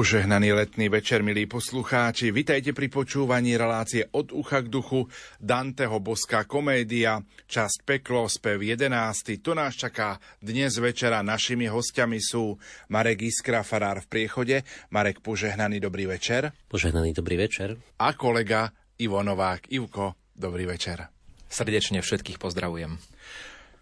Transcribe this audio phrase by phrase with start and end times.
[0.00, 2.32] Požehnaný letný večer, milí poslucháči.
[2.32, 5.04] Vitajte pri počúvaní relácie od ucha k duchu
[5.36, 8.88] Danteho Boská komédia, časť Peklo, spev 11.
[9.44, 11.20] To nás čaká dnes večera.
[11.20, 12.56] Našimi hostiami sú
[12.88, 14.64] Marek Iskra, farár v priechode.
[14.88, 16.56] Marek, požehnaný dobrý večer.
[16.72, 17.76] Požehnaný dobrý večer.
[18.00, 19.68] A kolega Ivo Novák.
[19.68, 21.12] Ivko, dobrý večer.
[21.52, 23.09] Srdečne všetkých pozdravujem.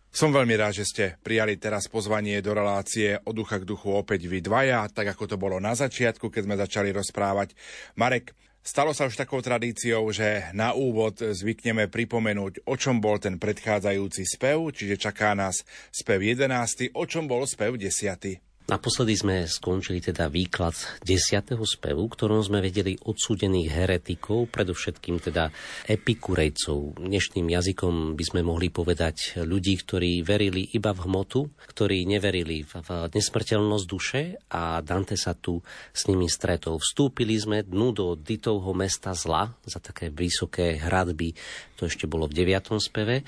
[0.08, 4.24] Som veľmi rád, že ste prijali teraz pozvanie do relácie od ducha k duchu opäť
[4.24, 7.52] vy dvaja, tak ako to bolo na začiatku, keď sme začali rozprávať.
[7.94, 13.40] Marek, Stalo sa už takou tradíciou, že na úvod zvykneme pripomenúť, o čom bol ten
[13.40, 16.92] predchádzajúci spev, čiže čaká nás spev 11.
[16.92, 18.47] O čom bol spev 10.
[18.68, 25.48] Naposledy sme skončili teda výklad desiatého spevu, ktorom sme vedeli odsúdených heretikov, predovšetkým teda
[25.88, 27.00] epikurejcov.
[27.00, 33.08] Dnešným jazykom by sme mohli povedať ľudí, ktorí verili iba v hmotu, ktorí neverili v
[33.08, 36.76] nesmrteľnosť duše a Dante sa tu s nimi stretol.
[36.76, 41.32] Vstúpili sme dnu do Ditovho mesta zla za také vysoké hradby,
[41.80, 42.76] to ešte bolo v 9.
[42.84, 43.24] speve,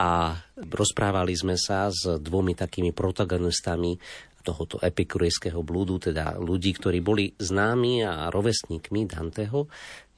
[0.00, 4.00] a rozprávali sme sa s dvomi takými protagonistami
[4.42, 9.68] tohoto epikurejského blúdu, teda ľudí, ktorí boli známi a rovesníkmi Danteho.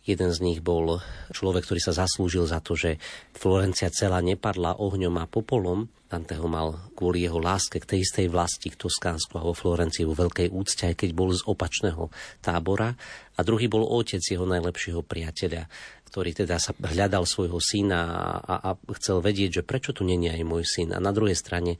[0.03, 0.99] Jeden z nich bol
[1.31, 2.99] človek, ktorý sa zaslúžil za to, že
[3.38, 5.87] Florencia celá nepadla ohňom a popolom.
[6.10, 10.03] Dante ho mal kvôli jeho láske k tej istej vlasti, k Toskánsku a vo Florencii
[10.03, 12.10] vo veľkej úcte, aj keď bol z opačného
[12.43, 12.99] tábora.
[13.39, 15.71] A druhý bol otec jeho najlepšieho priateľa,
[16.10, 20.28] ktorý teda sa hľadal svojho syna a, a, a chcel vedieť, že prečo tu není
[20.28, 20.93] aj môj syn.
[20.93, 21.78] A na druhej strane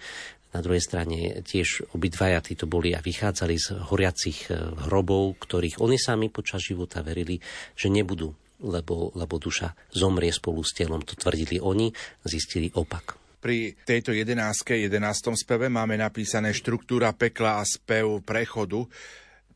[0.53, 5.97] na druhej strane tiež obidvaja títo boli a vychádzali z horiacich e, hrobov, ktorých oni
[5.97, 7.41] sami počas života verili,
[7.73, 11.01] že nebudú, lebo, lebo duša zomrie spolu s telom.
[11.03, 11.89] To tvrdili oni,
[12.29, 13.17] zistili opak.
[13.43, 18.87] Pri tejto jedenáctke, jedenástom speve máme napísané štruktúra pekla a spev prechodu.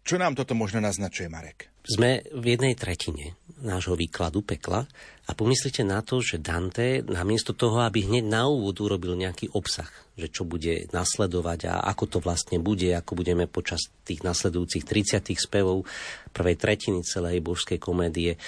[0.06, 1.66] Čo nám toto možno naznačuje, Marek?
[1.82, 4.86] Sme v jednej tretine nášho výkladu pekla
[5.26, 9.90] a pomyslite na to, že Dante namiesto toho, aby hneď na úvod urobil nejaký obsah,
[10.14, 15.26] že čo bude nasledovať a ako to vlastne bude, ako budeme počas tých nasledujúcich 30
[15.34, 15.82] spevov
[16.30, 18.38] prvej tretiny celej božskej komédie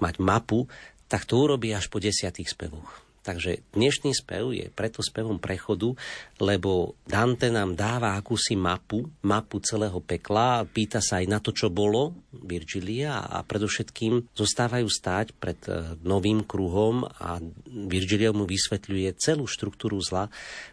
[0.00, 0.64] mať mapu,
[1.12, 3.11] tak to urobí až po desiatých spevoch.
[3.22, 5.94] Takže dnešný spev je preto spevom prechodu,
[6.42, 11.70] lebo Dante nám dáva akúsi mapu, mapu celého pekla, pýta sa aj na to, čo
[11.70, 17.38] bolo Virgilia a predovšetkým zostávajú stáť pred e, novým kruhom a
[17.70, 20.26] Virgilio mu vysvetľuje celú štruktúru zla,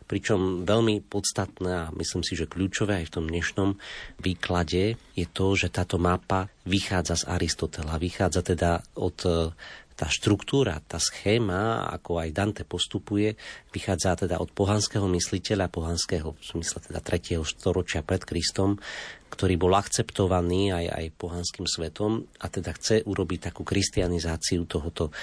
[0.09, 3.77] pričom veľmi podstatné a myslím si, že kľúčové aj v tom dnešnom
[4.25, 9.53] výklade je to, že táto mapa vychádza z Aristotela, vychádza teda od e,
[9.99, 13.35] tá štruktúra, tá schéma, ako aj Dante postupuje,
[13.75, 17.35] vychádza teda od pohanského mysliteľa, pohanského v zmysle teda 3.
[17.43, 18.79] storočia pred Kristom,
[19.27, 25.13] ktorý bol akceptovaný aj, aj pohanským svetom a teda chce urobiť takú kristianizáciu tohoto e,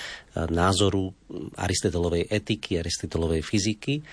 [0.53, 1.09] názoru
[1.56, 4.04] Aristotelovej etiky, Aristotelovej fyziky.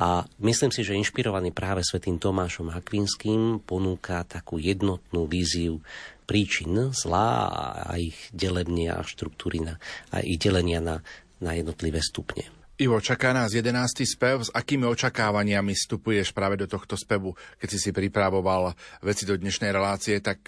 [0.00, 5.84] A myslím si, že inšpirovaný práve svetým Tomášom Akvinským ponúka takú jednotnú víziu
[6.30, 7.50] príčin zla
[7.90, 9.82] a ich delenia a štruktúry na,
[10.14, 11.02] a ich delenia na,
[11.42, 12.46] na jednotlivé stupne.
[12.78, 13.76] Ivo, čaká nás 11.
[14.06, 14.46] spev.
[14.46, 17.36] S akými očakávaniami vstupuješ práve do tohto spevu?
[17.58, 18.72] Keď si si pripravoval
[19.04, 20.40] veci do dnešnej relácie, tak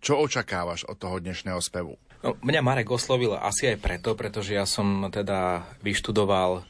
[0.00, 1.94] čo očakávaš od toho dnešného spevu?
[2.24, 6.66] No, mňa Marek oslovil asi aj preto, pretože ja som teda vyštudoval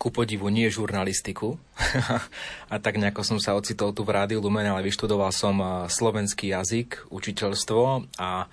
[0.00, 1.60] ku podivu nie žurnalistiku.
[2.72, 6.56] a tak nejako som sa ocitol tu v Rádiu Lumen, ale vyštudoval som eh, slovenský
[6.56, 8.48] jazyk, učiteľstvo a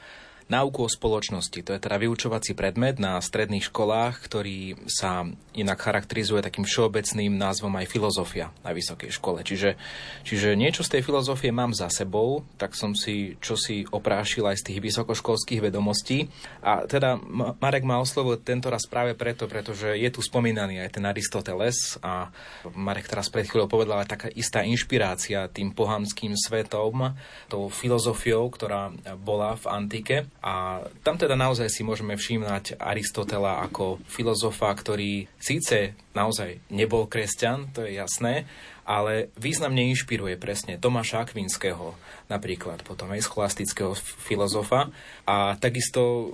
[0.48, 6.40] Náuku o spoločnosti, to je teda vyučovací predmet na stredných školách, ktorý sa inak charakterizuje
[6.40, 9.44] takým všeobecným názvom aj filozofia na vysokej škole.
[9.44, 9.76] Čiže,
[10.24, 14.64] čiže niečo z tej filozofie mám za sebou, tak som si čo si oprášil aj
[14.64, 16.32] z tých vysokoškolských vedomostí.
[16.64, 17.20] A teda
[17.60, 22.32] Marek ma oslovil tento raz práve preto, pretože je tu spomínaný aj ten Aristoteles a
[22.72, 27.20] Marek teraz pred chvíľou povedal aj taká istá inšpirácia tým pohanským svetom,
[27.52, 30.16] tou filozofiou, ktorá bola v antike.
[30.48, 37.68] A tam teda naozaj si môžeme všímať Aristotela ako filozofa, ktorý síce naozaj nebol kresťan,
[37.76, 38.48] to je jasné,
[38.88, 42.00] ale významne inšpiruje presne Tomáša Akvinského,
[42.32, 44.88] napríklad potom aj scholastického filozofa.
[45.28, 46.26] A takisto e,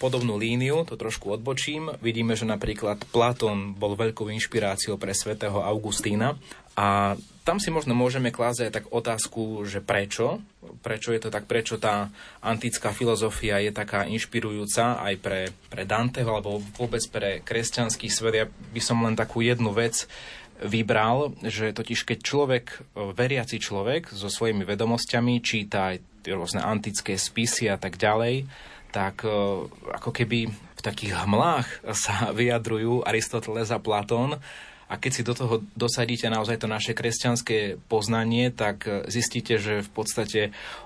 [0.00, 6.40] podobnú líniu, to trošku odbočím, vidíme, že napríklad Platón bol veľkou inšpiráciou pre svätého Augustína
[6.74, 10.40] a tam si možno môžeme klásť aj tak otázku, že prečo,
[10.80, 12.08] prečo je to tak, prečo tá
[12.40, 18.34] antická filozofia je taká inšpirujúca aj pre, pre Danteho alebo vôbec pre kresťanský svet.
[18.34, 20.08] Ja by som len takú jednu vec
[20.64, 22.64] vybral, že totiž keď človek,
[22.96, 28.48] veriaci človek so svojimi vedomosťami číta aj rôzne antické spisy a tak ďalej,
[28.88, 29.26] tak
[29.84, 34.40] ako keby v takých hmlách sa vyjadrujú Aristoteles a Platón
[34.88, 39.80] a keď si do toho dosadíte naozaj to naše kresťanské poznanie, tak e, zistíte, že
[39.80, 40.40] v podstate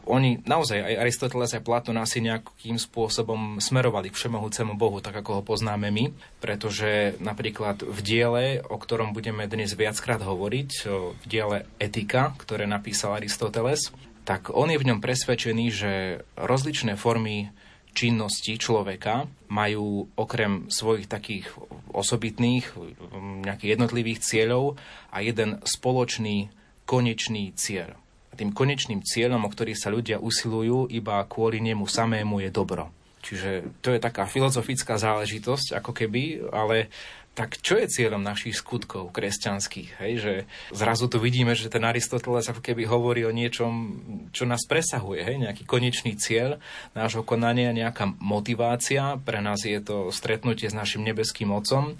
[0.07, 5.41] oni naozaj, aj Aristoteles a Platón asi nejakým spôsobom smerovali k všemohúcemu Bohu, tak ako
[5.41, 10.71] ho poznáme my, pretože napríklad v diele, o ktorom budeme dnes viackrát hovoriť,
[11.19, 13.91] v diele Etika, ktoré napísal Aristoteles,
[14.29, 15.93] tak on je v ňom presvedčený, že
[16.37, 17.49] rozličné formy
[17.99, 21.51] činnosti človeka majú okrem svojich takých
[21.91, 22.79] osobitných,
[23.43, 24.79] nejakých jednotlivých cieľov
[25.11, 26.55] a jeden spoločný
[26.87, 27.99] konečný cieľ.
[28.31, 32.95] A tým konečným cieľom, o ktorý sa ľudia usilujú iba kvôli nemu samému je dobro.
[33.19, 36.87] Čiže to je taká filozofická záležitosť, ako keby, ale
[37.39, 40.03] tak čo je cieľom našich skutkov kresťanských?
[40.03, 40.13] Hej?
[40.19, 40.35] Že
[40.75, 44.03] zrazu tu vidíme, že ten Aristoteles ako keby hovorí o niečom,
[44.35, 45.23] čo nás presahuje.
[45.23, 45.47] Hej?
[45.47, 46.59] Nejaký konečný cieľ
[46.99, 49.23] nášho konania, nejaká motivácia.
[49.23, 51.95] Pre nás je to stretnutie s našim nebeským Otcom.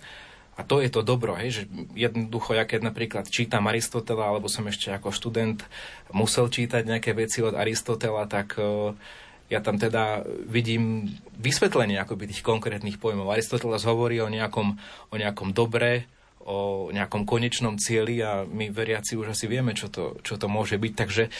[0.59, 1.63] A to je to dobro, hej, že
[1.95, 5.63] jednoducho, ja keď napríklad čítam Aristotela, alebo som ešte ako študent
[6.11, 8.91] musel čítať nejaké veci od Aristotela, tak uh,
[9.49, 11.09] ja tam teda vidím
[11.41, 13.33] vysvetlenie akoby tých konkrétnych pojmov.
[13.33, 14.77] Aristoteles hovorí o nejakom,
[15.09, 16.05] o nejakom dobre,
[16.49, 20.81] o nejakom konečnom cieli a my veriaci už asi vieme, čo to, čo to môže
[20.81, 20.93] byť.
[20.97, 21.31] Takže e,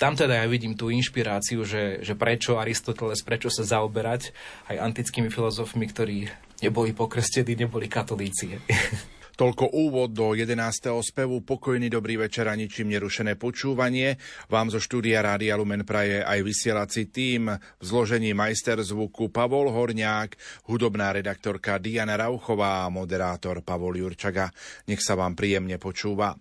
[0.00, 4.32] tam teda ja vidím tú inšpiráciu, že, že prečo Aristoteles, prečo sa zaoberať
[4.72, 6.16] aj antickými filozofmi, ktorí
[6.64, 8.56] neboli pokrstení, neboli katolíci.
[9.34, 10.54] Toľko úvod do 11.
[11.02, 11.42] spevu.
[11.42, 14.14] Pokojný dobrý večer a ničím nerušené počúvanie.
[14.46, 20.38] Vám zo štúdia Rádia Lumen praje aj vysielací tým v zložení majster zvuku Pavol Horniák,
[20.70, 24.54] hudobná redaktorka Diana Rauchová a moderátor Pavol Jurčaga.
[24.86, 26.38] Nech sa vám príjemne počúva.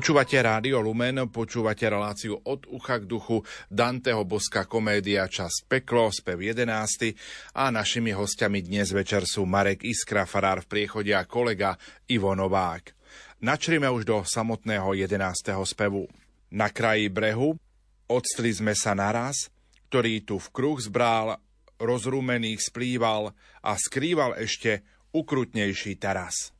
[0.00, 6.40] Počúvate Rádio Lumen, počúvate reláciu od ucha k duchu Danteho boská komédia Časť peklo, spev
[6.40, 7.12] 11.
[7.52, 11.76] A našimi hostiami dnes večer sú Marek Iskra, farár v priechode a kolega
[12.08, 12.96] Ivo Novák.
[13.44, 15.52] Načrime už do samotného 11.
[15.68, 16.08] spevu.
[16.48, 17.60] Na kraji brehu
[18.08, 19.52] odstli sme sa naraz,
[19.92, 21.36] ktorý tu v kruh zbrál,
[21.76, 24.80] rozrúmených splýval a skrýval ešte
[25.12, 26.56] ukrutnejší taras.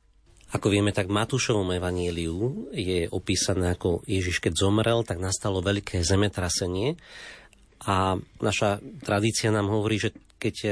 [0.51, 6.03] Ako vieme, tak v Matúšovom evaníliu je opísané, ako Ježiš keď zomrel, tak nastalo veľké
[6.03, 6.99] zemetrasenie
[7.87, 10.69] a naša tradícia nám hovorí, že keď e,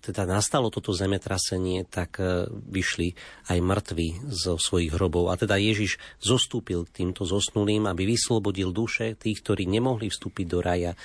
[0.00, 3.12] teda nastalo toto zemetrasenie, tak e, vyšli
[3.52, 5.30] aj mŕtvi zo svojich hrobov.
[5.30, 10.58] A teda Ježiš zostúpil k týmto zosnulým, aby vyslobodil duše tých, ktorí nemohli vstúpiť do
[10.64, 10.96] raja,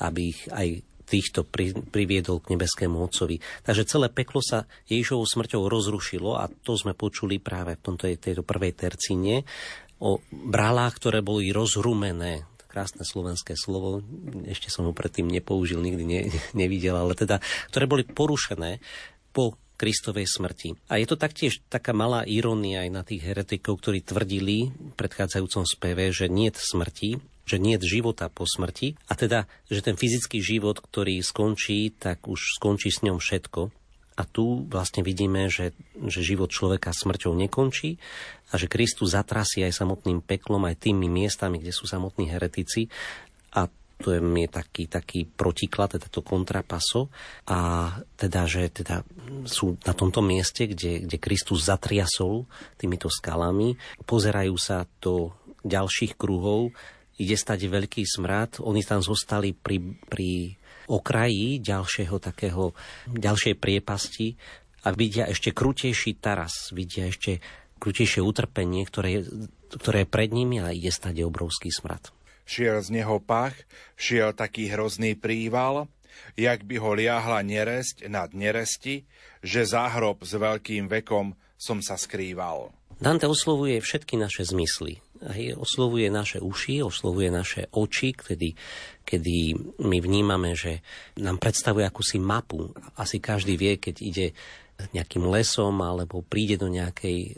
[0.00, 3.38] aby ich aj týchto pri, priviedol k nebeskému Otcovi.
[3.62, 8.42] Takže celé peklo sa Ježišovou smrťou rozrušilo a to sme počuli práve v tomto, tejto
[8.42, 9.46] prvej tercíne
[10.02, 14.04] o bralách, ktoré boli rozrumené krásne slovenské slovo,
[14.44, 16.20] ešte som ho predtým nepoužil, nikdy ne,
[16.60, 17.40] nevidel, ale teda,
[17.72, 18.84] ktoré boli porušené
[19.32, 20.76] po Kristovej smrti.
[20.88, 25.64] A je to taktiež taká malá irónia aj na tých heretikov, ktorí tvrdili v predchádzajúcom
[25.68, 30.42] speve, že nie smrti, že nie je života po smrti a teda, že ten fyzický
[30.42, 33.70] život, ktorý skončí, tak už skončí s ňom všetko.
[34.16, 35.76] A tu vlastne vidíme, že,
[36.08, 38.00] že život človeka smrťou nekončí
[38.50, 42.88] a že Kristus zatrasie aj samotným peklom, aj tými miestami, kde sú samotní heretici.
[43.52, 43.68] A
[44.00, 47.12] to je, je taký, taký protiklad, teda to kontrapaso.
[47.48, 49.04] A teda, že teda
[49.44, 52.48] sú na tomto mieste, kde, kde Kristus zatriasol
[52.80, 53.76] týmito skalami,
[54.08, 56.72] pozerajú sa do ďalších kruhov,
[57.16, 58.60] ide stať veľký smrad.
[58.60, 60.56] Oni tam zostali pri, pri
[60.86, 62.76] okraji ďalšieho takého,
[63.10, 64.36] ďalšej priepasti
[64.86, 67.42] a vidia ešte krutejší taras, vidia ešte
[67.82, 69.26] krutejšie utrpenie, ktoré,
[69.74, 72.14] ktoré je pred nimi a ide stať obrovský smrad.
[72.46, 73.58] Šiel z neho pach,
[73.98, 75.90] šiel taký hrozný príval,
[76.38, 79.02] jak by ho liahla neresť nad neresti,
[79.42, 82.70] že záhrob s veľkým vekom som sa skrýval.
[82.96, 85.04] Dante oslovuje všetky naše zmysly.
[85.16, 88.52] Hej, oslovuje naše uši, oslovuje naše oči, kedy,
[89.02, 89.36] kedy
[89.80, 90.84] my vnímame, že
[91.16, 92.72] nám predstavuje akúsi mapu.
[93.00, 94.26] Asi každý vie, keď ide
[94.92, 97.30] nejakým lesom alebo príde do nejakej e,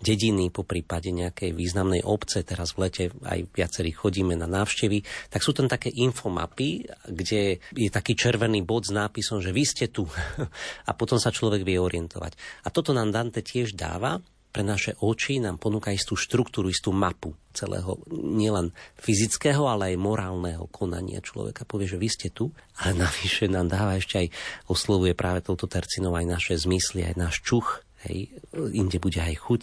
[0.00, 5.44] dediny, po prípade nejakej významnej obce, teraz v lete aj viacerí chodíme na návštevy, tak
[5.44, 10.08] sú tam také infomapy, kde je taký červený bod s nápisom, že vy ste tu
[10.88, 12.64] a potom sa človek vie orientovať.
[12.64, 17.38] A toto nám Dante tiež dáva, pre naše oči nám ponúka istú štruktúru, istú mapu
[17.54, 21.62] celého nielen fyzického, ale aj morálneho konania človeka.
[21.66, 22.50] Povie, že vy ste tu,
[22.82, 24.28] ale navyše nám dáva ešte aj,
[24.66, 28.30] oslovuje práve touto tercinou aj naše zmysly, aj náš čuch, hej,
[28.74, 29.62] inde bude aj chuť.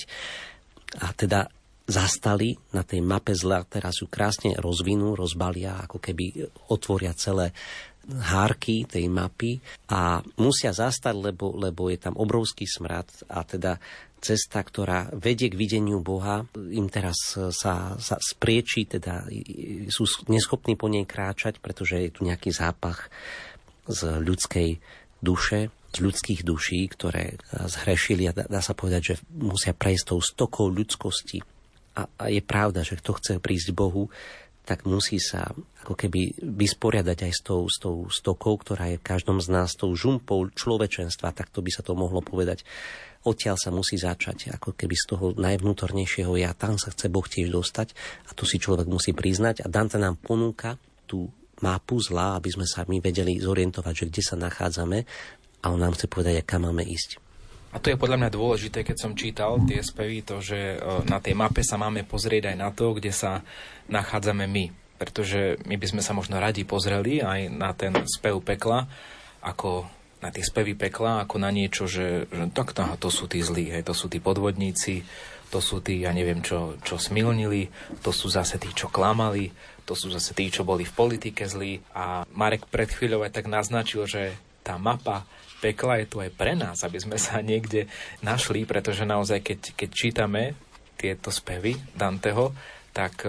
[1.04, 1.52] A teda
[1.88, 7.56] zastali na tej mape zla, teraz ju krásne rozvinú, rozbalia, ako keby otvoria celé
[8.08, 9.60] hárky tej mapy
[9.92, 13.76] a musia zastať, lebo, lebo je tam obrovský smrad a teda
[14.18, 19.30] cesta, ktorá vedie k videniu Boha, im teraz sa, sa spriečí, teda
[19.94, 23.14] sú neschopní po nej kráčať, pretože je tu nejaký zápach
[23.88, 24.70] z ľudskej
[25.22, 30.20] duše, z ľudských duší, ktoré zhrešili a dá, dá sa povedať, že musia prejsť tou
[30.20, 31.42] stokou ľudskosti.
[31.98, 34.12] A, a je pravda, že kto chce prísť Bohu,
[34.68, 35.48] tak musí sa
[35.88, 39.80] ako keby vysporiadať aj s tou, s tou stokou, ktorá je v každom z nás,
[39.80, 42.68] tou žumpou človečenstva, tak to by sa to mohlo povedať
[43.28, 47.52] odtiaľ sa musí začať, ako keby z toho najvnútornejšieho ja, tam sa chce Boh tiež
[47.52, 47.92] dostať
[48.28, 51.28] a to si človek musí priznať a Dante nám ponúka tú
[51.60, 55.04] mapu zla, aby sme sa my vedeli zorientovať, že kde sa nachádzame
[55.62, 57.20] a on nám chce povedať, kam máme ísť.
[57.76, 61.20] A to je podľa mňa dôležité, keď som čítal tie spevy, to, že e, na
[61.20, 63.44] tej mape sa máme pozrieť aj na to, kde sa
[63.92, 64.72] nachádzame my.
[64.98, 68.88] Pretože my by sme sa možno radi pozreli aj na ten spev pekla,
[69.44, 69.86] ako
[70.18, 73.70] na tie spevy pekla ako na niečo, že, že tak to, to sú tí zlí,
[73.70, 75.06] hej, to sú tí podvodníci,
[75.48, 77.72] to sú tí, ja neviem, čo, čo smilnili,
[78.04, 79.54] to sú zase tí, čo klamali,
[79.88, 81.80] to sú zase tí, čo boli v politike zlí.
[81.96, 85.24] A Marek pred chvíľou aj tak naznačil, že tá mapa
[85.64, 87.88] pekla je tu aj pre nás, aby sme sa niekde
[88.20, 90.44] našli, pretože naozaj, keď, keď čítame
[91.00, 92.52] tieto spevy Danteho,
[92.92, 93.24] tak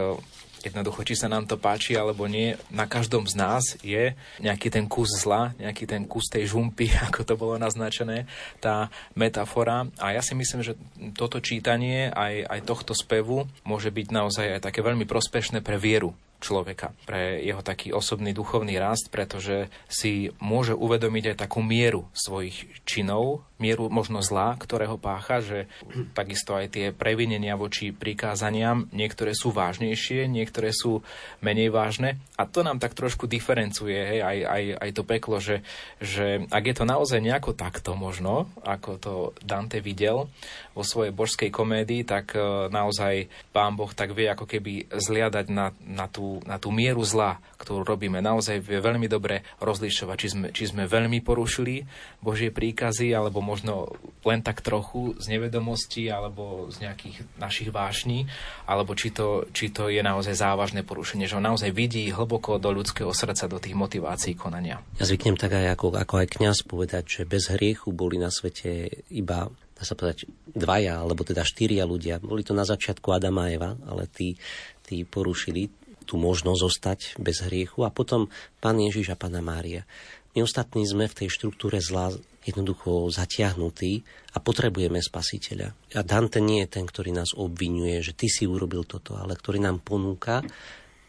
[0.63, 4.91] Jednoducho, či sa nám to páči alebo nie, na každom z nás je nejaký ten
[4.91, 8.27] kus zla, nejaký ten kus tej žumpy, ako to bolo naznačené,
[8.59, 9.87] tá metafora.
[10.03, 10.79] A ja si myslím, že
[11.15, 16.15] toto čítanie aj, aj tohto spevu môže byť naozaj aj také veľmi prospešné pre vieru
[16.39, 22.87] človeka, pre jeho taký osobný duchovný rast, pretože si môže uvedomiť aj takú mieru svojich
[22.87, 25.59] činov, mieru možno zla, ktorého pácha, že
[26.15, 31.03] takisto aj tie previnenia voči prikázaniam, niektoré sú vážnejšie, niektoré sú
[31.43, 35.67] menej vážne a to nám tak trošku diferencuje hej, aj, aj, aj to peklo, že,
[35.99, 40.31] že ak je to naozaj nejako takto možno, ako to Dante videl
[40.79, 45.75] vo svojej božskej komédii, tak e, naozaj pán Boh tak vie ako keby zliadať na,
[45.83, 48.23] na, tú, na tú mieru zla, ktorú robíme.
[48.23, 51.83] Naozaj vie veľmi dobre rozlišovať, či sme, či sme veľmi porušili
[52.23, 53.89] Božie príkazy, alebo možno
[54.29, 58.29] len tak trochu z nevedomosti alebo z nejakých našich vášní,
[58.69, 62.69] alebo či to, či to je naozaj závažné porušenie, že on naozaj vidí hlboko do
[62.69, 64.85] ľudského srdca, do tých motivácií konania.
[65.01, 69.01] Ja zvyknem tak aj ako, ako aj kňaz povedať, že bez hriechu boli na svete
[69.09, 70.27] iba dá sa povedať,
[70.59, 72.19] dvaja, alebo teda štyria ľudia.
[72.19, 74.35] Boli to na začiatku Adama a Eva, ale tí,
[74.83, 75.71] tí porušili
[76.09, 78.33] tú možnosť zostať bez hriechu a potom
[78.65, 79.85] Pán Ježiš a Pána Mária.
[80.39, 82.15] My ostatní sme v tej štruktúre zla
[82.47, 85.75] jednoducho zatiahnutí a potrebujeme spasiteľa.
[85.99, 89.59] A Dante nie je ten, ktorý nás obvinuje, že ty si urobil toto, ale ktorý
[89.59, 90.47] nám ponúka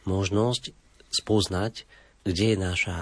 [0.09, 0.73] možnosť
[1.13, 1.85] spoznať,
[2.25, 2.97] kde je, naša,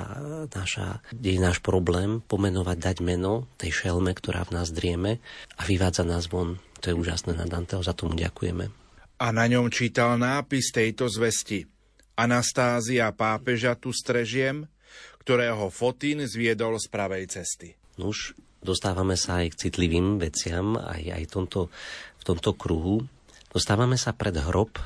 [0.52, 5.24] naša, kde je náš problém, pomenovať, dať meno tej šelme, ktorá v nás drieme
[5.56, 6.60] a vyvádza nás von.
[6.84, 8.68] To je úžasné na Danteho, za tomu ďakujeme.
[9.24, 11.64] A na ňom čítal nápis tejto zvesti.
[12.20, 14.68] Anastázia pápeža tu strežiem,
[15.24, 17.76] ktorého Fotín zviedol z pravej cesty.
[18.00, 21.68] Nuž, dostávame sa aj k citlivým veciam, aj, aj tomto,
[22.18, 23.04] v tomto kruhu.
[23.52, 24.78] Dostávame sa pred hrob,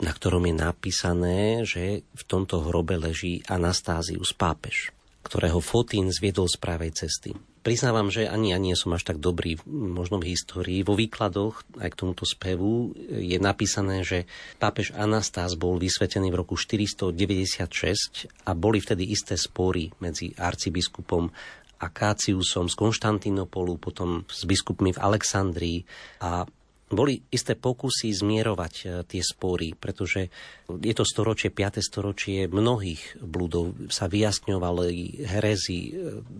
[0.00, 6.56] na ktorom je napísané, že v tomto hrobe leží Anastázius pápež, ktorého Fotín zviedol z
[6.56, 7.36] pravej cesty.
[7.60, 10.80] Priznávam, že ani ja nie som až tak dobrý možno v histórii.
[10.80, 14.24] Vo výkladoch aj k tomuto spevu je napísané, že
[14.56, 21.28] pápež Anastás bol vysvetený v roku 496 a boli vtedy isté spory medzi arcibiskupom
[21.80, 25.84] Akáciusom z Konštantinopolu, potom s biskupmi v Alexandrii
[26.20, 26.44] a
[26.90, 30.26] boli isté pokusy zmierovať e, tie spory, pretože
[30.66, 31.78] je to storočie, 5.
[31.78, 35.90] storočie mnohých blúdov sa vyjasňovali herezy, e,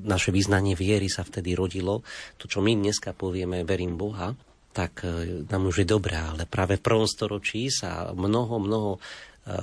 [0.04, 2.02] naše význanie viery sa vtedy rodilo.
[2.42, 4.34] To, čo my dneska povieme, verím Boha,
[4.70, 8.90] tak e, nám už je dobré, ale práve v prvom storočí sa mnoho, mnoho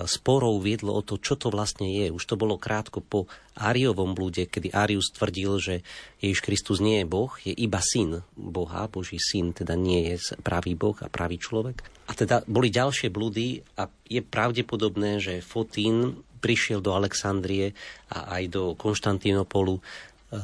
[0.10, 2.10] sporov viedlo o to, čo to vlastne je.
[2.10, 5.76] Už to bolo krátko po Ariovom blúde, kedy Arius tvrdil, že
[6.20, 10.74] Ježiš Kristus nie je Boh, je iba syn Boha, Boží syn, teda nie je pravý
[10.74, 11.86] Boh a pravý človek.
[12.10, 17.74] A teda boli ďalšie blúdy a je pravdepodobné, že Fotín prišiel do Alexandrie
[18.14, 19.82] a aj do Konštantínopolu e,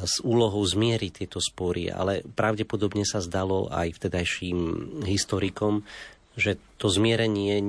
[0.04, 4.60] s úlohou zmieriť tieto spory, ale pravdepodobne sa zdalo aj vtedajším
[5.06, 5.86] historikom,
[6.34, 7.62] že to zmierenie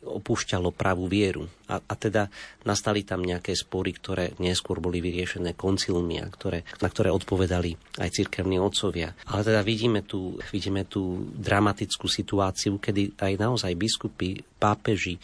[0.00, 1.50] opúšťalo pravú vieru.
[1.68, 2.30] A, a teda
[2.64, 8.08] nastali tam nejaké spory, ktoré neskôr boli vyriešené koncilmi a ktoré, na ktoré odpovedali aj
[8.14, 9.12] cirkevní otcovia.
[9.28, 15.20] Ale teda vidíme tu, vidíme tu dramatickú situáciu, kedy aj naozaj biskupy, pápeži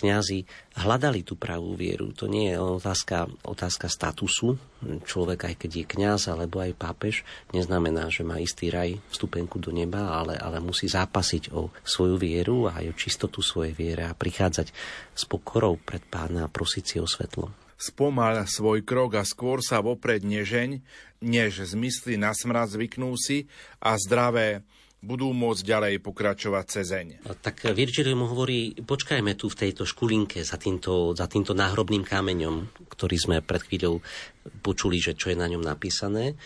[0.00, 0.48] kňazi
[0.80, 2.10] hľadali tú pravú vieru.
[2.16, 4.56] To nie je otázka, otázka statusu.
[4.80, 9.68] Človek, aj keď je kňaz alebo aj pápež, neznamená, že má istý raj, vstupenku do
[9.70, 14.16] neba, ale, ale musí zápasiť o svoju vieru a aj o čistotu svojej viere a
[14.16, 14.72] prichádzať
[15.12, 17.52] s pokorou pred pána a prosiť si o svetlo.
[17.80, 20.84] Spomal svoj krok a skôr sa vopred nežeň,
[21.24, 23.48] než zmysly na smrad zvyknú si
[23.80, 24.64] a zdravé
[25.00, 27.06] budú môcť ďalej pokračovať cezeň.
[27.40, 32.68] Tak Virgilio mu hovorí, počkajme tu v tejto škulinke za týmto, za týmto náhrobným kameňom,
[32.92, 34.04] ktorý sme pred chvíľou
[34.60, 36.36] počuli, že čo je na ňom napísané.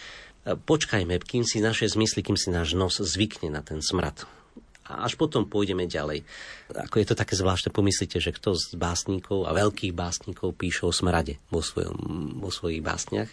[0.46, 4.43] Počkajme, kým si naše zmysly, kým si náš nos zvykne na ten smrad
[4.84, 6.24] a až potom pôjdeme ďalej.
[6.72, 10.92] Ako je to také zvláštne, pomyslíte, že kto z básnikov a veľkých básnikov píše o
[10.92, 11.96] smrade vo, svojom,
[12.40, 13.30] vo svojich básniach,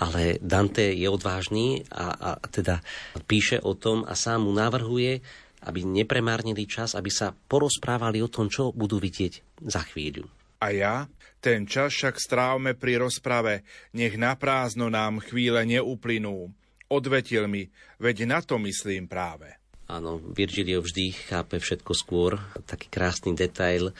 [0.00, 2.80] ale Dante je odvážny a, a teda
[3.28, 5.20] píše o tom a sám mu navrhuje,
[5.64, 10.28] aby nepremárnili čas, aby sa porozprávali o tom, čo budú vidieť za chvíľu.
[10.60, 10.96] A ja?
[11.44, 16.48] Ten čas však strávme pri rozprave, nech na prázdno nám chvíle neuplynú.
[16.88, 17.68] Odvetil mi,
[18.00, 19.63] veď na to myslím práve.
[19.84, 22.40] Áno, Virgilio vždy chápe všetko skôr.
[22.64, 23.92] Taký krásny detail.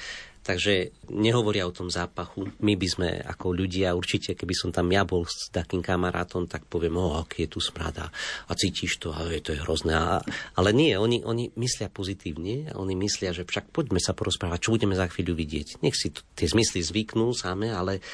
[0.45, 2.53] Takže nehovoria o tom zápachu.
[2.61, 6.69] My by sme ako ľudia, určite keby som tam ja bol s takým kamarátom, tak
[6.69, 8.13] poviem, o, aký je tu smrada
[8.45, 9.97] a cítiš to a je to je hrozné.
[9.97, 10.21] A,
[10.61, 14.93] ale nie, oni, oni myslia pozitívne, oni myslia, že však poďme sa porozprávať, čo budeme
[14.93, 15.81] za chvíľu vidieť.
[15.81, 18.05] Nech si to, tie zmysly zvyknú same, ale,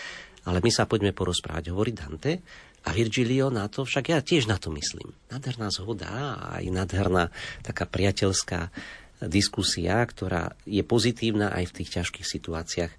[0.46, 2.46] ale my sa poďme porozprávať, hovorí Dante.
[2.80, 5.12] A Virgilio na to, však ja tiež na to myslím.
[5.28, 7.28] Nádherná zhoda a aj nádherná
[7.60, 8.72] taká priateľská
[9.28, 12.92] diskusia, ktorá je pozitívna aj v tých ťažkých situáciách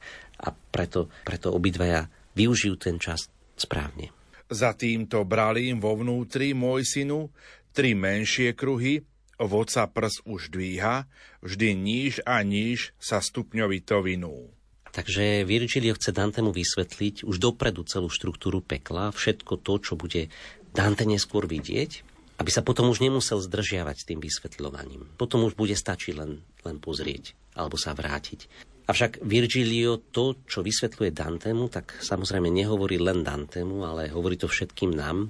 [0.45, 2.05] a preto, preto obidvaja
[2.37, 3.25] využijú ten čas
[3.57, 4.13] správne.
[4.51, 7.31] Za týmto bralím vo vnútri, môj synu,
[7.71, 9.01] tri menšie kruhy,
[9.41, 11.09] vodca prs už dvíha,
[11.41, 14.51] vždy níž a níž sa stupňovito vinú.
[14.91, 20.27] Takže Virgilio chce Dantemu vysvetliť už dopredu celú štruktúru pekla, všetko to, čo bude
[20.75, 25.05] Dante neskôr vidieť aby sa potom už nemusel zdržiavať tým vysvetľovaním.
[25.13, 28.49] Potom už bude stačiť len, len pozrieť alebo sa vrátiť.
[28.89, 34.89] Avšak Virgilio to, čo vysvetľuje Dantemu, tak samozrejme nehovorí len Dantemu, ale hovorí to všetkým
[34.89, 35.29] nám.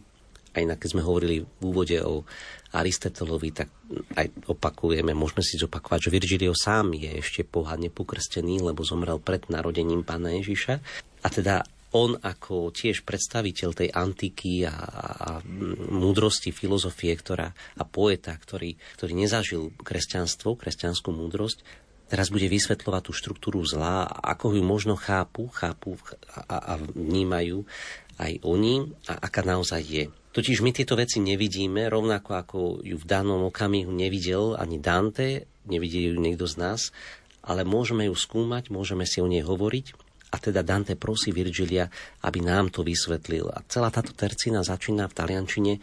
[0.56, 2.24] Aj inak, keď sme hovorili v úvode o
[2.72, 3.68] Aristotelovi, tak
[4.16, 9.44] aj opakujeme, môžeme si zopakovať, že Virgilio sám je ešte pohádne pokrstený, lebo zomrel pred
[9.52, 10.74] narodením pána Ježiša.
[11.22, 15.30] A teda on ako tiež predstaviteľ tej antiky a, a
[15.92, 21.68] múdrosti filozofie ktorá, a poeta, ktorý, ktorý nezažil kresťanstvo, kresťanskú múdrosť,
[22.08, 26.00] teraz bude vysvetľovať tú štruktúru zla, ako ju možno chápu, chápu
[26.32, 27.68] a, a vnímajú
[28.20, 30.06] aj oni a aká naozaj je.
[30.32, 36.16] Totiž my tieto veci nevidíme, rovnako ako ju v danom okamihu nevidel ani Dante, nevidel
[36.16, 36.82] ju niekto z nás,
[37.44, 39.86] ale môžeme ju skúmať, môžeme si o nej hovoriť
[40.32, 41.92] a teda Dante prosí Virgilia,
[42.24, 43.52] aby nám to vysvetlil.
[43.52, 45.74] A celá táto tercina začína v taliančine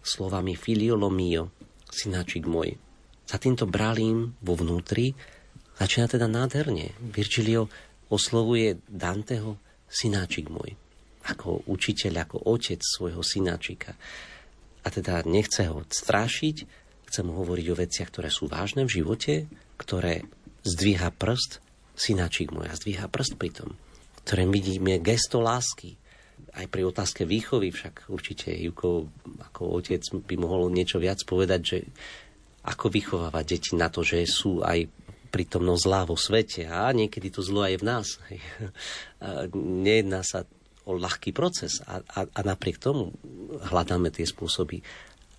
[0.00, 1.52] slovami filiolo mio,
[1.92, 2.80] synáčik môj.
[3.28, 5.12] Za týmto bralím vo vnútri
[5.76, 6.96] začína teda nádherne.
[6.98, 7.68] Virgilio
[8.08, 9.60] oslovuje Danteho
[9.92, 10.72] synáčik môj.
[11.30, 13.94] Ako učiteľ, ako otec svojho synáčika.
[14.82, 16.56] A teda nechce ho strášiť,
[17.06, 20.26] chce mu hovoriť o veciach, ktoré sú vážne v živote, ktoré
[20.64, 21.62] zdvíha prst,
[21.94, 23.70] synáčik môj a zdvíha prst pri tom
[24.24, 25.96] ktorém vidíme gesto lásky.
[26.54, 29.10] Aj pri otázke výchovy však určite Juko
[29.50, 31.78] ako otec by mohol niečo viac povedať, že
[32.66, 34.86] ako vychovávať deti na to, že sú aj
[35.34, 38.06] prítomno zlá vo svete a niekedy to zlo aj v nás.
[39.86, 40.46] Nejedná sa
[40.90, 43.14] o ľahký proces a, a, a napriek tomu
[43.70, 44.82] hľadáme tie spôsoby,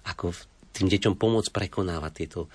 [0.08, 0.32] ako
[0.72, 2.50] tým deťom pomôcť prekonávať tieto e,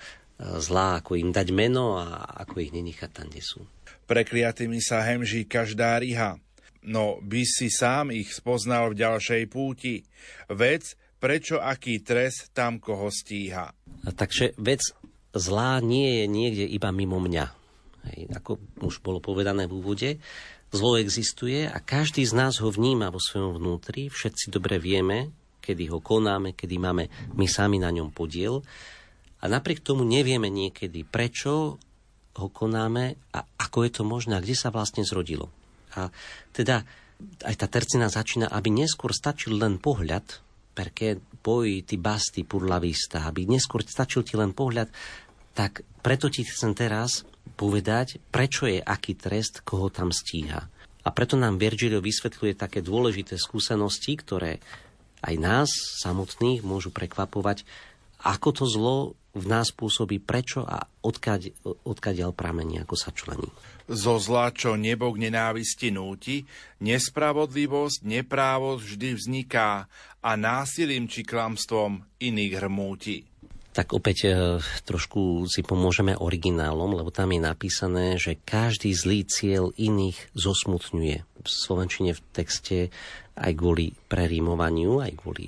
[0.57, 3.61] zlá, ako im dať meno a ako ich nenechať tam, kde sú.
[4.09, 6.41] Prekliatými sa hemží každá riha.
[6.87, 10.07] No by si sám ich spoznal v ďalšej púti.
[10.47, 13.75] Vec, prečo aký trest tam koho stíha.
[14.07, 14.81] Takže vec
[15.35, 17.45] zlá nie je niekde iba mimo mňa.
[18.07, 18.51] Hej, ako
[18.87, 20.09] už bolo povedané v úvode,
[20.71, 24.11] zlo existuje a každý z nás ho vníma vo svojom vnútri.
[24.11, 25.31] Všetci dobre vieme,
[25.63, 28.63] kedy ho konáme, kedy máme my sami na ňom podiel.
[29.43, 31.77] A napriek tomu nevieme niekedy, prečo
[32.37, 35.49] ho konáme a ako je to možné a kde sa vlastne zrodilo.
[35.97, 36.09] A
[36.53, 36.85] teda
[37.41, 40.25] aj tá tercina začína, aby neskôr stačil len pohľad,
[40.77, 44.93] perché poi ti basti pur la vista, aby neskôr stačil ti len pohľad,
[45.57, 47.25] tak preto ti chcem teraz
[47.57, 50.69] povedať, prečo je aký trest, koho tam stíha.
[51.01, 54.61] A preto nám Virgilio vysvetľuje také dôležité skúsenosti, ktoré
[55.25, 55.69] aj nás
[56.03, 57.65] samotných môžu prekvapovať,
[58.21, 58.97] ako to zlo
[59.37, 61.53] v nás pôsobí, prečo a odkaď,
[61.85, 63.47] odkaďal pramení, ako sa člení.
[63.87, 66.43] Zo zla, čo nebo k nenávisti núti,
[66.81, 69.87] nespravodlivosť, neprávosť vždy vzniká
[70.19, 73.23] a násilím či klamstvom iných hrmúti.
[73.77, 74.29] Tak opäť e,
[74.89, 81.17] trošku si pomôžeme originálom, lebo tam je napísané, že každý zlý cieľ iných zosmutňuje.
[81.21, 82.89] V Slovenčine v texte
[83.37, 85.45] aj kvôli prerímovaniu, aj kvôli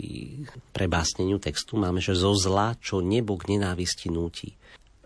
[0.69, 4.53] prebásneniu textu máme, že zo zla, čo nebo k nenávisti núti.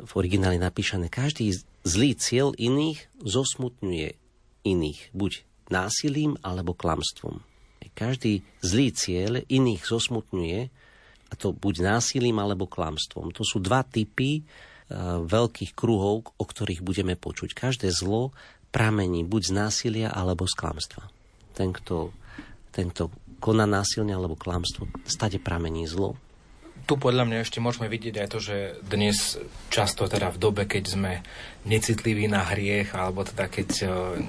[0.03, 1.55] V originále napísané, každý
[1.87, 4.19] zlý cieľ iných zosmutňuje
[4.67, 7.39] iných, buď násilím alebo klamstvom.
[7.95, 10.59] Každý zlý cieľ iných zosmutňuje,
[11.33, 13.33] a to buď násilím alebo klamstvom.
[13.33, 17.57] To sú dva typy uh, veľkých kruhov, o ktorých budeme počuť.
[17.57, 18.29] Každé zlo
[18.69, 21.09] pramení buď z násilia alebo z klamstva.
[21.57, 22.13] Ten, kto
[22.73, 26.17] tento koná násilne alebo klamstvo, stade pramení zlo.
[26.83, 29.39] Tu podľa mňa ešte môžeme vidieť aj to, že dnes
[29.71, 31.11] často teda v dobe, keď sme
[31.63, 33.85] necitliví na hriech, alebo teda keď e,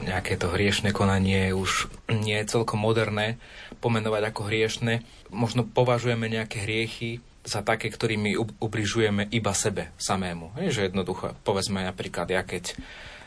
[0.07, 3.43] nejaké to hriešne konanie už nie je celkom moderné
[3.85, 10.57] pomenovať ako hriešne, možno považujeme nejaké hriechy za také, ktorými ubližujeme iba sebe samému.
[10.64, 12.73] Je, že jednoducho, povedzme napríklad, ja keď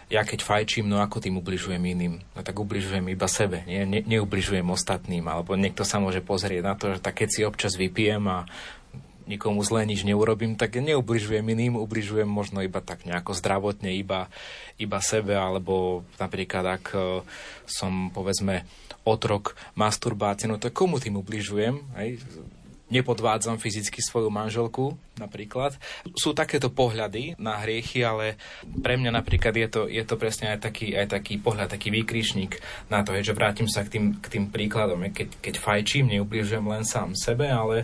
[0.08, 2.24] ja keď fajčím, no ako tým ubližujem iným?
[2.32, 3.84] No tak ubližujem iba sebe, nie?
[3.84, 5.28] Ne, neubližujem ostatným.
[5.28, 8.48] Alebo niekto sa môže pozrieť na to, že tak keď si občas vypijem a
[9.28, 14.32] nikomu zle nič neurobím, tak neubližujem iným, ubližujem možno iba tak nejako zdravotne, iba,
[14.80, 17.00] iba sebe, alebo napríklad ak e,
[17.68, 18.64] som povedzme
[19.08, 21.80] otrok masturbácie, no to komu tým ubližujem?
[21.96, 22.20] Hej?
[22.88, 25.76] nepodvádzam fyzicky svoju manželku napríklad.
[26.16, 28.40] Sú takéto pohľady na hriechy, ale
[28.80, 32.60] pre mňa napríklad je to, je to presne aj taký, aj taký pohľad, taký výkričník
[32.88, 35.04] na to, že vrátim sa k tým, k tým príkladom.
[35.12, 37.84] Keď, keď fajčím, neubližujem len sám sebe, ale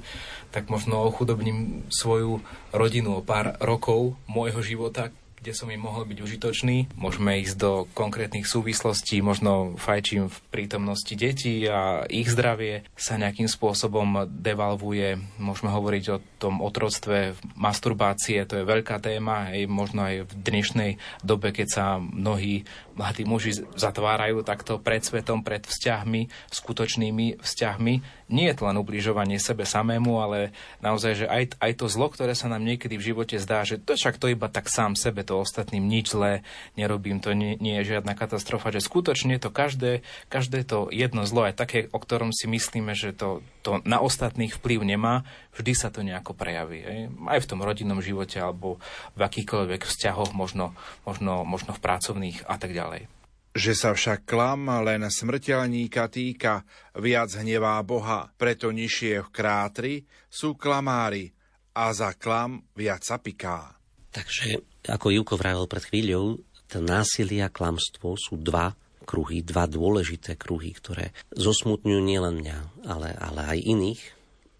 [0.55, 2.39] tak možno ochudobním svoju
[2.71, 5.11] rodinu o pár rokov môjho života,
[5.43, 6.95] kde som im mohol byť užitočný.
[6.95, 13.51] Môžeme ísť do konkrétnych súvislostí, možno fajčím v prítomnosti detí a ich zdravie sa nejakým
[13.51, 15.19] spôsobom devalvuje.
[15.43, 20.91] Môžeme hovoriť o tom otroctve masturbácie, to je veľká téma, aj možno aj v dnešnej
[21.27, 22.63] dobe, keď sa mnohí
[22.95, 27.93] mladí muži zatvárajú takto pred svetom, pred vzťahmi, skutočnými vzťahmi.
[28.33, 30.49] Nie je to len ubližovanie sebe samému, ale
[30.81, 33.93] naozaj, že aj, aj to zlo, ktoré sa nám niekedy v živote zdá, že to
[33.93, 36.41] však to iba tak sám sebe, to ostatným nič zlé
[36.73, 40.01] nerobím, to nie, nie je žiadna katastrofa, že skutočne to každé,
[40.33, 44.57] každé to jedno zlo, aj také, o ktorom si myslíme, že to, to na ostatných
[44.57, 45.21] vplyv nemá,
[45.53, 46.81] vždy sa to nejako prejaví.
[46.81, 46.99] Aj,
[47.37, 48.81] aj v tom rodinnom živote alebo
[49.13, 50.73] v akýchkoľvek vzťahoch, možno,
[51.05, 53.12] možno, možno v pracovných a tak ďalej.
[53.53, 56.65] Že sa však klam len smrteľníka týka,
[56.97, 59.93] viac hnevá Boha, preto nižšie v krátri
[60.25, 61.29] sú klamári
[61.77, 63.77] a za klam viac sa piká.
[64.09, 68.73] Takže, ako Juko vravel pred chvíľou, to násilie a klamstvo sú dva
[69.05, 72.57] kruhy, dva dôležité kruhy, ktoré zosmutňujú nielen mňa,
[72.89, 74.01] ale, ale aj iných.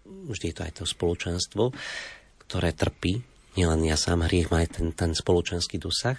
[0.04, 1.74] Vždy je to aj to spoločenstvo,
[2.46, 3.24] ktoré trpí.
[3.58, 6.18] Nielen ja sám, hriech má aj ten, ten spoločenský dosah.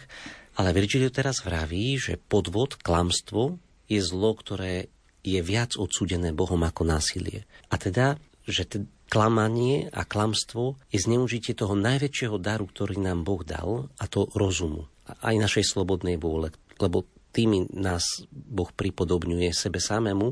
[0.56, 3.60] Ale Virgilio teraz vraví, že podvod, klamstvo
[3.92, 4.88] je zlo, ktoré
[5.26, 7.44] je viac odsúdené Bohom ako násilie.
[7.68, 8.16] A teda,
[8.48, 14.06] že t- klamanie a klamstvo je zneužitie toho najväčšieho daru, ktorý nám Boh dal, a
[14.08, 14.88] to rozumu.
[15.06, 16.50] Aj našej slobodnej vôle.
[16.82, 20.32] Lebo tými nás Boh pripodobňuje sebe samému.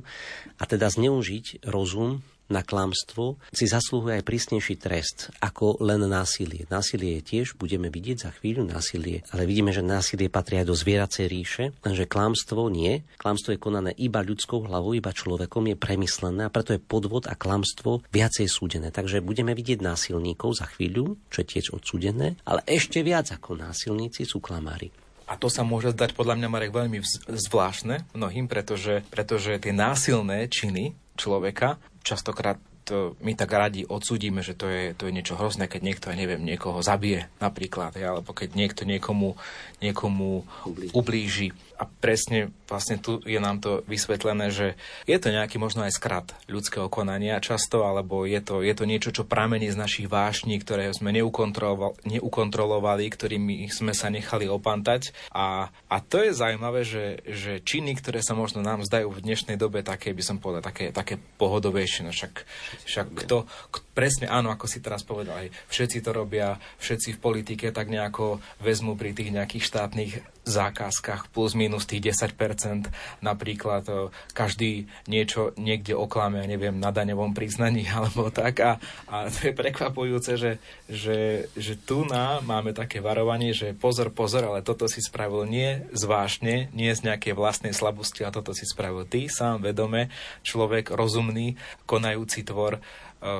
[0.55, 6.67] A teda zneužiť rozum na klamstvo si zaslúhuje aj prísnejší trest ako len násilie.
[6.67, 11.25] Násilie tiež, budeme vidieť za chvíľu násilie, ale vidíme, že násilie patrí aj do zvieracej
[11.31, 13.03] ríše, lenže klamstvo nie.
[13.19, 17.35] Klamstvo je konané iba ľudskou hlavou, iba človekom, je premyslené a preto je podvod a
[17.37, 18.91] klamstvo viacej súdené.
[18.91, 24.27] Takže budeme vidieť násilníkov za chvíľu, čo je tiež odsúdené, ale ešte viac ako násilníci
[24.27, 24.91] sú klamári.
[25.23, 26.99] A to sa môže zdať podľa mňa, Marek, veľmi
[27.31, 32.57] zvláštne mnohým, pretože, pretože tie násilné činy človeka častokrát
[32.93, 36.15] to my tak radi odsudíme, že to je, to je niečo hrozné, keď niekto, ja
[36.15, 39.33] neviem, niekoho zabije napríklad, ja, alebo keď niekto niekomu,
[39.81, 40.45] niekomu
[40.93, 41.57] ublíži.
[41.81, 44.73] A presne vlastne tu je nám to vysvetlené, že
[45.05, 49.09] je to nejaký možno aj skrat ľudského konania často, alebo je to, je to niečo,
[49.13, 55.13] čo pramení z našich vášní, ktoré sme neukontrolovali, neukontrolovali ktorými sme sa nechali opantať.
[55.33, 59.57] A, a to je zaujímavé, že, že činy, ktoré sa možno nám zdajú v dnešnej
[59.61, 62.45] dobe také, by som povedal, také, také pohodovejšie, no však
[62.85, 63.45] však kto,
[63.93, 68.41] presne áno, ako si teraz povedal, aj všetci to robia, všetci v politike tak nejako
[68.59, 72.91] vezmú pri tých nejakých štátnych zákazkách plus minus tých 10%,
[73.23, 73.93] napríklad e,
[74.35, 78.59] každý niečo niekde oklame, neviem, na daňovom priznaní alebo tak.
[78.59, 78.71] A,
[79.07, 80.59] a to je prekvapujúce, že,
[80.91, 85.87] že, že tu na máme také varovanie, že pozor, pozor, ale toto si spravil nie
[85.95, 90.11] zvážne, nie z nejakej vlastnej slabosti, a toto si spravil ty sám vedome,
[90.43, 91.55] človek rozumný,
[91.87, 92.83] konajúci tvor,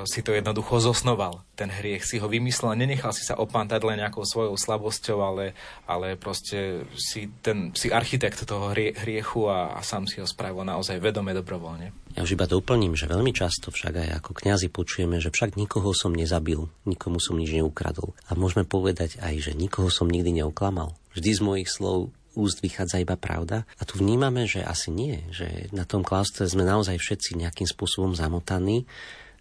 [0.08, 4.24] si to jednoducho zosnoval, ten hriech, si ho vymyslel nenechal si sa opantať len nejakou
[4.24, 5.52] svojou slabosťou, ale,
[5.84, 10.63] ale proste si, ten, si architekt toho hrie, hriechu a, a sám si ho spravil
[10.63, 12.15] naozaj vedome, dobrovoľne.
[12.15, 15.91] Ja už iba doplním, že veľmi často však aj ako kňazi počujeme, že však nikoho
[15.91, 18.15] som nezabil, nikomu som nič neukradol.
[18.32, 20.96] A môžeme povedať aj, že nikoho som nikdy neuklamal.
[21.12, 23.69] Vždy z mojich slov úst vychádza iba pravda.
[23.78, 28.17] A tu vnímame, že asi nie, že na tom klástve sme naozaj všetci nejakým spôsobom
[28.17, 28.89] zamotaní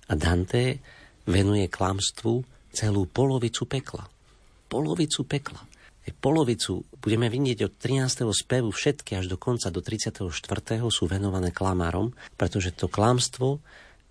[0.08, 0.82] a Dante
[1.28, 4.08] venuje klamstvu celú polovicu pekla.
[4.66, 5.62] Polovicu pekla.
[6.02, 8.26] Polovicu budeme vidieť od 13.
[8.34, 10.26] spevu všetky až do konca, do 34.
[10.90, 13.62] sú venované klamárom, pretože to klamstvo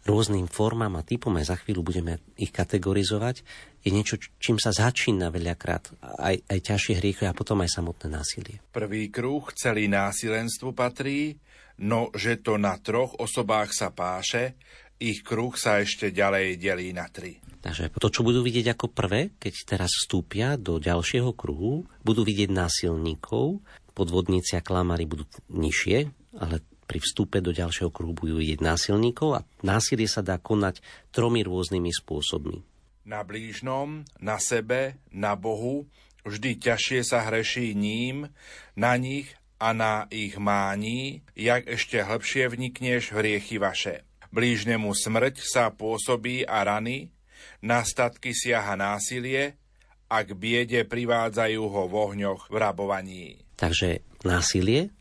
[0.07, 3.45] rôznym formám a typom, aj za chvíľu budeme ich kategorizovať,
[3.85, 8.57] je niečo, čím sa začína veľakrát aj, aj ťažšie hriechy a potom aj samotné násilie.
[8.73, 11.37] Prvý kruh celý násilenstvu patrí,
[11.81, 14.57] no že to na troch osobách sa páše,
[15.01, 17.41] ich kruh sa ešte ďalej delí na tri.
[17.61, 22.49] Takže to, čo budú vidieť ako prvé, keď teraz vstúpia do ďalšieho kruhu, budú vidieť
[22.49, 23.61] násilníkov,
[23.93, 25.97] podvodníci a klamári budú nižšie,
[26.41, 30.81] ale pri vstupe do ďalšieho kruhu budú vidieť násilníkov a násilie sa dá konať
[31.13, 32.65] tromi rôznymi spôsobmi.
[33.05, 35.85] Na blížnom, na sebe, na Bohu,
[36.25, 38.29] vždy ťažšie sa hreší ním,
[38.73, 39.29] na nich
[39.61, 44.01] a na ich mání, jak ešte hlbšie vnikneš v riechy vaše.
[44.31, 47.11] Blížnemu smrť sa pôsobí a rany,
[47.61, 49.59] na statky siaha násilie,
[50.11, 53.23] ak biede privádzajú ho v ohňoch v rabovaní.
[53.55, 54.91] Takže násilie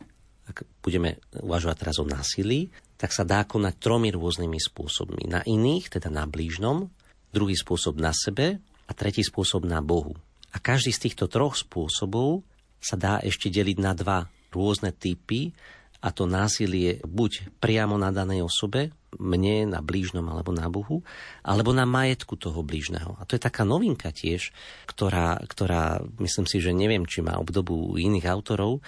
[0.50, 5.30] ak budeme uvažovať teraz o násilí, tak sa dá konať tromi rôznymi spôsobmi.
[5.30, 6.90] Na iných, teda na blížnom,
[7.30, 8.58] druhý spôsob na sebe
[8.90, 10.18] a tretí spôsob na Bohu.
[10.50, 12.42] A každý z týchto troch spôsobov
[12.82, 15.54] sa dá ešte deliť na dva rôzne typy,
[16.00, 21.02] a to násilie buď priamo na danej osobe, mne, na blížnom alebo na Bohu,
[21.42, 23.18] alebo na majetku toho blížneho.
[23.18, 24.54] A to je taká novinka tiež,
[24.86, 28.84] ktorá, ktorá myslím si, že neviem, či má obdobu iných autorov,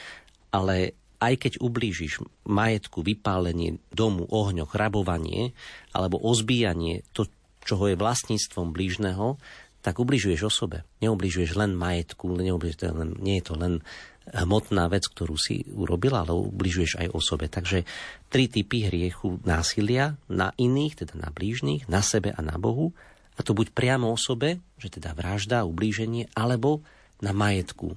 [0.54, 5.54] ale aj keď ublížiš majetku, vypálenie domu, ohňoch, rabovanie
[5.94, 7.30] alebo ozbíjanie, to,
[7.62, 9.38] čoho je vlastníctvom blížneho,
[9.82, 10.86] tak ubližuješ osobe.
[11.02, 13.82] Neubližuješ len majetku, neubližuješ len, nie je to len
[14.30, 17.50] hmotná vec, ktorú si urobil, ale ubližuješ aj osobe.
[17.50, 17.82] Takže
[18.30, 22.94] tri typy hriechu násilia na iných, teda na blížnych, na sebe a na Bohu.
[23.34, 26.84] A to buď priamo osobe, že teda vražda, ublíženie, alebo
[27.18, 27.96] na majetku,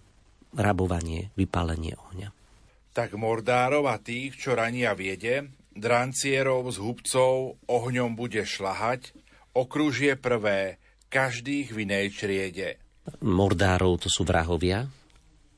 [0.55, 2.35] rabovanie, vypálenie ohňa
[2.95, 9.11] tak mordárov a tých, čo rania viede, drancierov z hubcov ohňom bude šlahať,
[9.51, 10.79] okružie prvé,
[11.11, 12.79] každých v inej čriede.
[13.19, 14.87] Mordárov to sú vrahovia,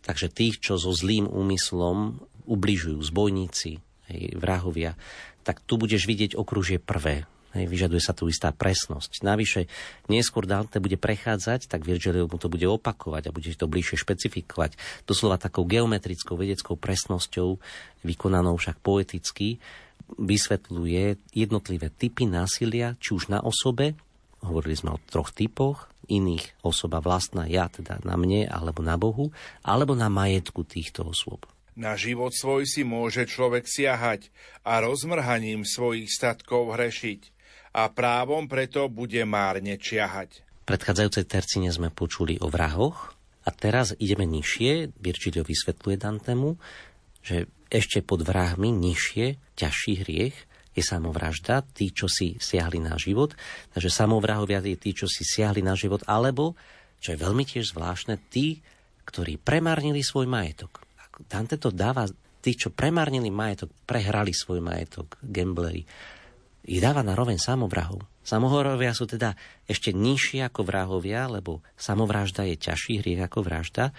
[0.07, 4.95] takže tých, čo so zlým úmyslom ubližujú, zbojníci, hej, vrahovia,
[5.43, 9.23] tak tu budeš vidieť okružie prvé, Hej, vyžaduje sa tu istá presnosť.
[9.25, 9.71] Navyše,
[10.11, 14.75] neskôr Dante bude prechádzať, tak Virgilio mu to bude opakovať a bude to bližšie špecifikovať.
[15.09, 17.57] Doslova takou geometrickou vedeckou presnosťou,
[18.05, 19.63] vykonanou však poeticky,
[20.21, 23.97] vysvetľuje jednotlivé typy násilia, či už na osobe,
[24.45, 29.29] hovorili sme o troch typoch, iných osoba vlastná, ja teda na mne alebo na Bohu,
[29.61, 31.45] alebo na majetku týchto osôb.
[31.77, 34.33] Na život svoj si môže človek siahať
[34.65, 37.29] a rozmrhaním svojich statkov hrešiť
[37.77, 40.41] a právom preto bude márne čiahať.
[40.65, 43.13] V predchádzajúcej tercine sme počuli o vrahoch
[43.45, 44.97] a teraz ideme nižšie.
[44.97, 46.57] Virgilio vysvetľuje Dantemu,
[47.21, 50.46] že ešte pod vrahmi nižšie, ťažší hriech
[50.77, 53.33] je samovražda, tí, čo si siahli na život.
[53.73, 56.53] Takže samovrahovia je tí, čo si siahli na život, alebo,
[57.01, 58.61] čo je veľmi tiež zvláštne, tí,
[59.09, 60.85] ktorí premárnili svoj majetok.
[61.25, 62.05] Dante to dáva,
[62.45, 65.81] tí, čo premárnili majetok, prehrali svoj majetok, gambleri
[66.67, 68.03] ich dáva na roveň samovrahov.
[68.27, 73.95] Samohorovia sú teda ešte nižšie ako vrahovia, lebo samovražda je ťažší hriech ako vražda.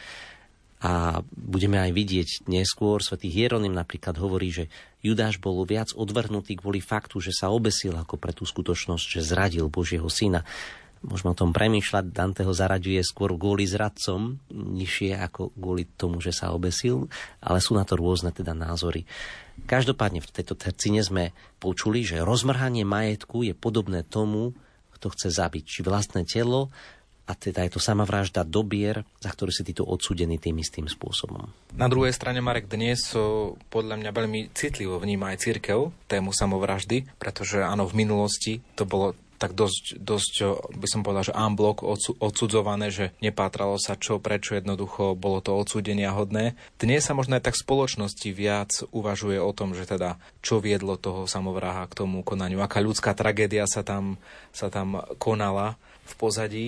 [0.85, 4.65] A budeme aj vidieť neskôr, svätý Hieronym napríklad hovorí, že
[4.99, 9.71] Judáš bol viac odvrhnutý kvôli faktu, že sa obesil ako pre tú skutočnosť, že zradil
[9.71, 10.43] Božieho syna
[11.03, 16.35] môžeme o tom premýšľať, Dante ho zaraďuje skôr kvôli zradcom, nižšie ako kvôli tomu, že
[16.35, 17.07] sa obesil,
[17.39, 19.07] ale sú na to rôzne teda názory.
[19.67, 24.55] Každopádne v tejto tercine sme počuli, že rozmrhanie majetku je podobné tomu,
[24.99, 26.75] kto chce zabiť či vlastné telo,
[27.29, 31.53] a teda je to sama vražda dobier, za ktorú si títo odsúdení tým istým spôsobom.
[31.77, 33.13] Na druhej strane, Marek, dnes
[33.69, 39.13] podľa mňa veľmi citlivo vníma aj církev tému samovraždy, pretože áno, v minulosti to bolo
[39.39, 40.35] tak dosť, dosť
[40.83, 41.87] by som povedal, že unblock
[42.19, 46.59] odsudzované, že nepátralo sa čo, prečo jednoducho bolo to odsúdenia hodné.
[46.75, 51.31] Dnes sa možno aj tak spoločnosti viac uvažuje o tom, že teda čo viedlo toho
[51.31, 54.19] samovraha k tomu konaniu, aká ľudská tragédia sa tam,
[54.51, 55.79] sa tam konala
[56.11, 56.67] v pozadí.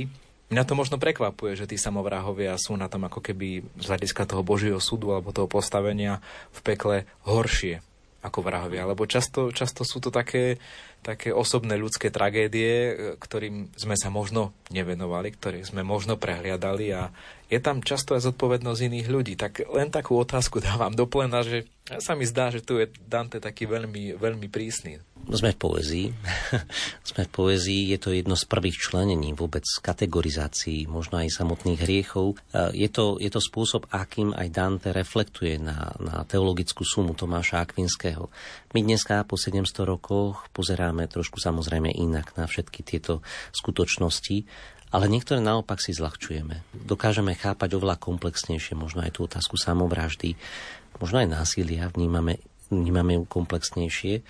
[0.51, 4.42] Mňa to možno prekvapuje, že tí samovrahovia sú na tom ako keby z hľadiska toho
[4.42, 6.18] Božieho súdu alebo toho postavenia
[6.51, 7.78] v pekle horšie
[8.20, 10.61] ako vrahovia, lebo často, často sú to také
[11.01, 17.09] také osobné ľudské tragédie, ktorým sme sa možno nevenovali, ktoré sme možno prehliadali a
[17.51, 19.34] je tam často aj zodpovednosť iných ľudí.
[19.34, 21.66] Tak len takú otázku dávam do plena, že
[21.98, 25.03] sa mi zdá, že tu je Dante taký veľmi, veľmi prísny.
[25.26, 26.07] Sme v poezii.
[27.11, 27.90] Sme v poezii.
[27.90, 32.38] Je to jedno z prvých členení vôbec kategorizácií, možno aj samotných hriechov.
[32.55, 37.66] E, je to, je to spôsob, akým aj Dante reflektuje na, na teologickú sumu Tomáša
[37.66, 38.30] Akvinského.
[38.70, 43.18] My dneska po 700 rokoch pozeráme trošku samozrejme inak na všetky tieto
[43.51, 44.46] skutočnosti,
[44.91, 46.66] ale niektoré naopak si zľahčujeme.
[46.74, 50.34] Dokážeme chápať oveľa komplexnejšie, možno aj tú otázku samovraždy,
[50.99, 52.43] možno aj násilia, vnímame,
[52.74, 54.26] vnímame ju komplexnejšie.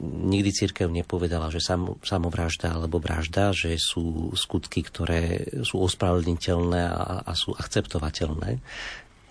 [0.00, 7.24] Nikdy církev nepovedala, že sam, samovražda alebo vražda, že sú skutky, ktoré sú ospravedlniteľné a,
[7.24, 8.60] a sú akceptovateľné.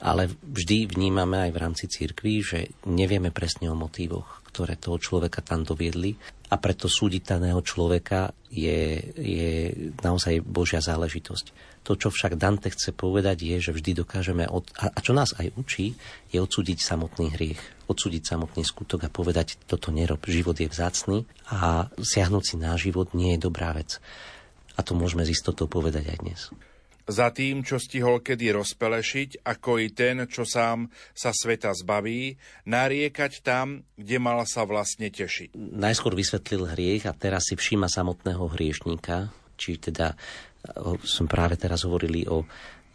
[0.02, 5.46] ale vždy vnímame aj v rámci cirkví, že nevieme presne o motívoch, ktoré toho človeka
[5.46, 6.18] tam doviedli
[6.50, 9.70] a preto súdiť daného človeka je, je
[10.02, 11.78] naozaj Božia záležitosť.
[11.86, 15.54] To, čo však Dante chce povedať, je, že vždy dokážeme, od, a čo nás aj
[15.62, 15.94] učí,
[16.34, 21.94] je odsúdiť samotný hriech, odsúdiť samotný skutok a povedať, toto nerob, život je vzácný a
[22.02, 24.02] siahnuť si na život nie je dobrá vec.
[24.74, 26.42] A to môžeme z istotou povedať aj dnes
[27.08, 32.36] za tým, čo stihol kedy rozpelešiť, ako i ten, čo sám sa sveta zbaví,
[32.68, 35.56] nariekať tam, kde mal sa vlastne tešiť.
[35.56, 40.20] Najskôr vysvetlil hriech a teraz si všíma samotného hriešníka, či teda
[41.08, 42.44] som práve teraz hovorili o,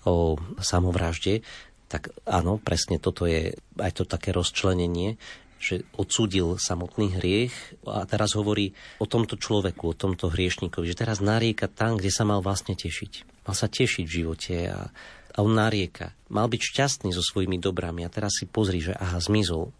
[0.05, 1.41] o samovražde,
[1.89, 5.17] tak áno, presne toto je aj to také rozčlenenie,
[5.63, 7.55] že odsúdil samotný hriech
[7.87, 12.27] a teraz hovorí o tomto človeku, o tomto hriešníkovi, že teraz narieka tam, kde sa
[12.27, 13.32] mal vlastne tešiť.
[13.43, 14.89] Mal sa tešiť v živote a,
[15.35, 16.15] a on narieka.
[16.31, 19.75] Mal byť šťastný so svojimi dobrami a teraz si pozri, že aha, zmizol.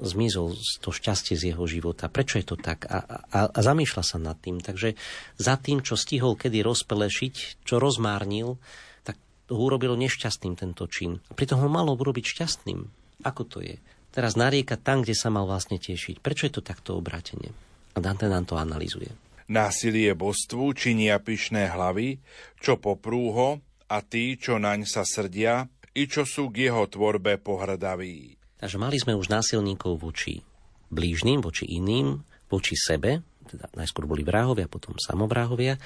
[0.00, 2.08] Zmizol to šťastie z jeho života.
[2.08, 2.88] Prečo je to tak?
[2.88, 4.58] A, a, a zamýšľa sa nad tým.
[4.64, 4.96] Takže
[5.36, 8.56] za tým, čo stihol kedy rozpelešiť, čo rozmárnil,
[9.04, 9.20] tak
[9.52, 11.20] ho urobil nešťastným tento čin.
[11.28, 12.80] A pritom ho malo urobiť šťastným.
[13.28, 13.76] Ako to je?
[14.12, 16.20] teraz narieka tam, kde sa mal vlastne tešiť.
[16.20, 17.50] Prečo je to takto obrátenie?
[17.96, 19.08] A Dante nám to analizuje.
[19.50, 22.22] Násilie bostvu činia pyšné hlavy,
[22.62, 23.58] čo poprúho
[23.90, 28.38] a tí, čo naň sa srdia, i čo sú k jeho tvorbe pohrdaví.
[28.62, 30.40] Takže mali sme už násilníkov voči
[30.92, 32.20] blížnym, voči iným,
[32.52, 35.76] voči sebe, teda najskôr boli vrahovia, potom samovrahovia,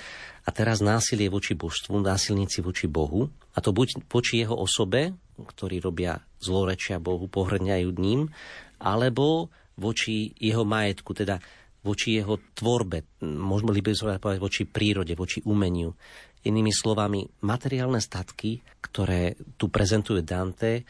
[0.44, 5.80] a teraz násilie voči božstvu, násilníci voči Bohu, a to buď voči jeho osobe, ktorí
[5.80, 8.30] robia zlorečia Bohu, pohrňajú ním,
[8.76, 11.40] alebo voči jeho majetku, teda
[11.86, 15.94] voči jeho tvorbe, môžeme by sme povedať voči prírode, voči umeniu.
[16.42, 20.82] Inými slovami, materiálne statky, ktoré tu prezentuje Dante, e,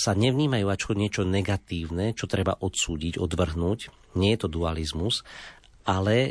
[0.00, 4.12] sa nevnímajú ako niečo negatívne, čo treba odsúdiť, odvrhnúť.
[4.16, 5.20] Nie je to dualizmus,
[5.84, 6.30] ale e,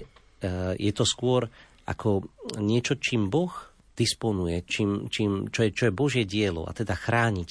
[0.81, 1.45] je to skôr
[1.85, 2.25] ako
[2.57, 3.53] niečo, čím Boh
[3.93, 7.49] disponuje, čím, čím, čo, je, čo je Božie dielo a teda chrániť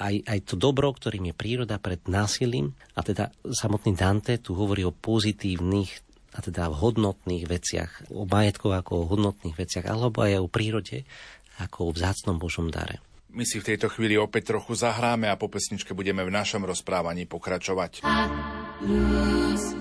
[0.00, 4.86] aj, aj to dobro, ktorým je príroda pred násilím a teda samotný Dante tu hovorí
[4.86, 5.90] o pozitívnych
[6.36, 11.08] a teda v hodnotných veciach, o majetkoch ako o hodnotných veciach, alebo aj o prírode
[11.56, 13.00] ako o vzácnom Božom dare.
[13.32, 17.28] My si v tejto chvíli opäť trochu zahráme a po pesničke budeme v našom rozprávaní
[17.28, 18.04] pokračovať.
[18.80, 19.76] Blues,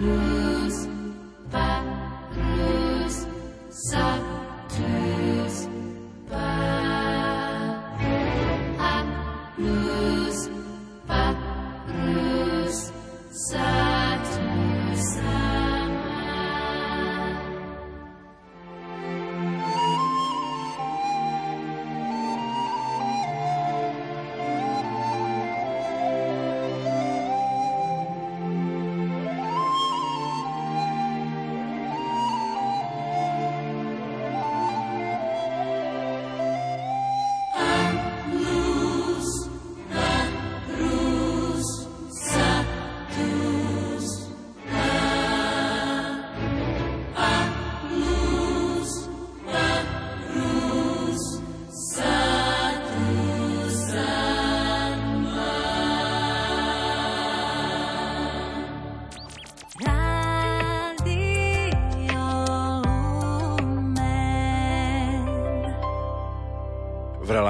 [0.00, 0.39] blues,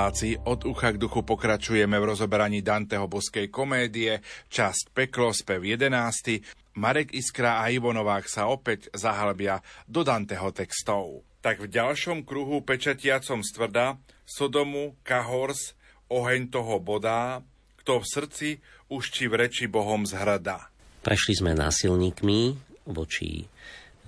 [0.01, 6.41] relácii Od ucha k duchu pokračujeme v rozoberaní Danteho boskej komédie, časť Peklo, spev 11.
[6.81, 7.93] Marek Iskra a Ivo
[8.25, 11.21] sa opäť zahalbia do Danteho textov.
[11.45, 15.77] Tak v ďalšom kruhu pečatiacom stvrda Sodomu, Kahors,
[16.09, 17.45] oheň toho bodá,
[17.85, 18.49] kto v srdci
[18.89, 20.73] už či v reči Bohom zhrada.
[21.05, 22.57] Prešli sme násilníkmi
[22.89, 23.45] voči,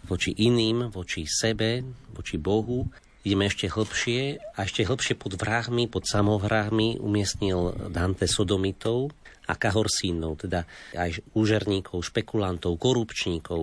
[0.08, 1.84] voči iným, voči sebe,
[2.16, 2.88] voči Bohu
[3.22, 9.14] ideme ešte hlbšie a ešte hlbšie pod vrahmi, pod samovrahmi umiestnil Dante sodomitov
[9.46, 13.62] a kahorsínov, teda aj úžerníkov, špekulantov, korupčníkov.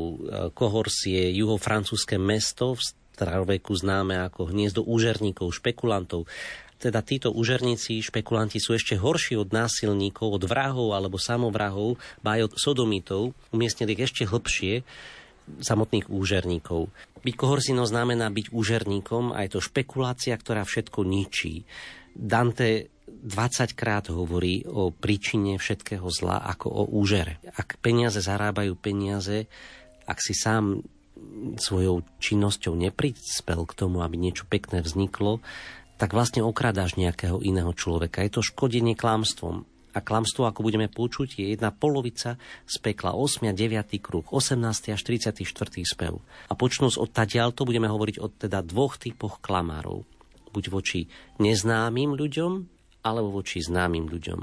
[0.52, 2.82] Kohors je juhofrancúzske mesto v
[3.20, 6.28] staroveku známe ako hniezdo úžerníkov, špekulantov.
[6.80, 12.56] Teda títo úžerníci, špekulanti sú ešte horší od násilníkov, od vrahov alebo samovrahov, ba od
[12.56, 14.88] sodomitov, umiestnili ich ešte hlbšie
[15.58, 16.94] samotných úžerníkov.
[17.26, 21.66] Byť kohorsino znamená byť úžerníkom a je to špekulácia, ktorá všetko ničí.
[22.14, 27.42] Dante 20 krát hovorí o príčine všetkého zla ako o úžere.
[27.58, 29.50] Ak peniaze zarábajú peniaze,
[30.06, 30.86] ak si sám
[31.60, 35.44] svojou činnosťou neprispel k tomu, aby niečo pekné vzniklo,
[36.00, 38.24] tak vlastne okrádáš nejakého iného človeka.
[38.24, 39.68] Je to škodenie klamstvom.
[39.90, 42.38] A klamstvo, ako budeme počuť, je jedna polovica
[42.70, 43.50] z pekla 8.
[43.50, 43.98] a 9.
[43.98, 44.94] kruh, 18.
[44.94, 45.42] až 34.
[45.82, 46.22] spev.
[46.50, 50.06] A počnúc od tadialto budeme hovoriť o teda dvoch typoch klamárov.
[50.54, 51.10] Buď voči
[51.42, 52.52] neznámym ľuďom,
[53.02, 54.40] alebo voči známym ľuďom.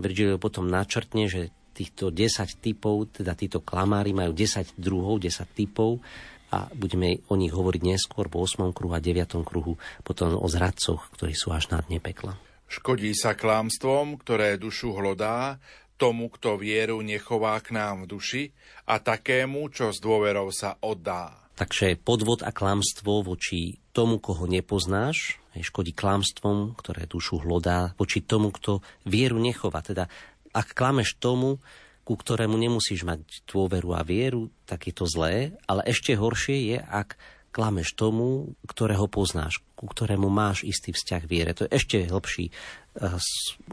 [0.00, 6.04] Virgilio potom načrtne, že týchto 10 typov, teda títo klamári majú 10 druhov, 10 typov
[6.50, 8.74] a budeme o nich hovoriť neskôr po 8.
[8.74, 9.40] kruhu a 9.
[9.46, 12.36] kruhu, potom o zradcoch, ktorí sú až na dne pekla.
[12.70, 15.58] Škodí sa klámstvom, ktoré dušu hlodá,
[15.98, 18.44] tomu, kto vieru nechová k nám v duši
[18.86, 21.34] a takému, čo s dôverou sa oddá.
[21.58, 28.54] Takže podvod a klamstvo voči tomu, koho nepoznáš, škodí klamstvom, ktoré dušu hlodá, voči tomu,
[28.54, 29.82] kto vieru nechová.
[29.82, 30.06] Teda
[30.54, 31.58] ak klameš tomu,
[32.06, 36.78] ku ktorému nemusíš mať dôveru a vieru, tak je to zlé, ale ešte horšie je,
[36.78, 37.18] ak
[37.50, 41.52] klameš tomu, ktorého poznáš, ku ktorému máš istý vzťah viere.
[41.54, 43.18] To je ešte hlbší eh,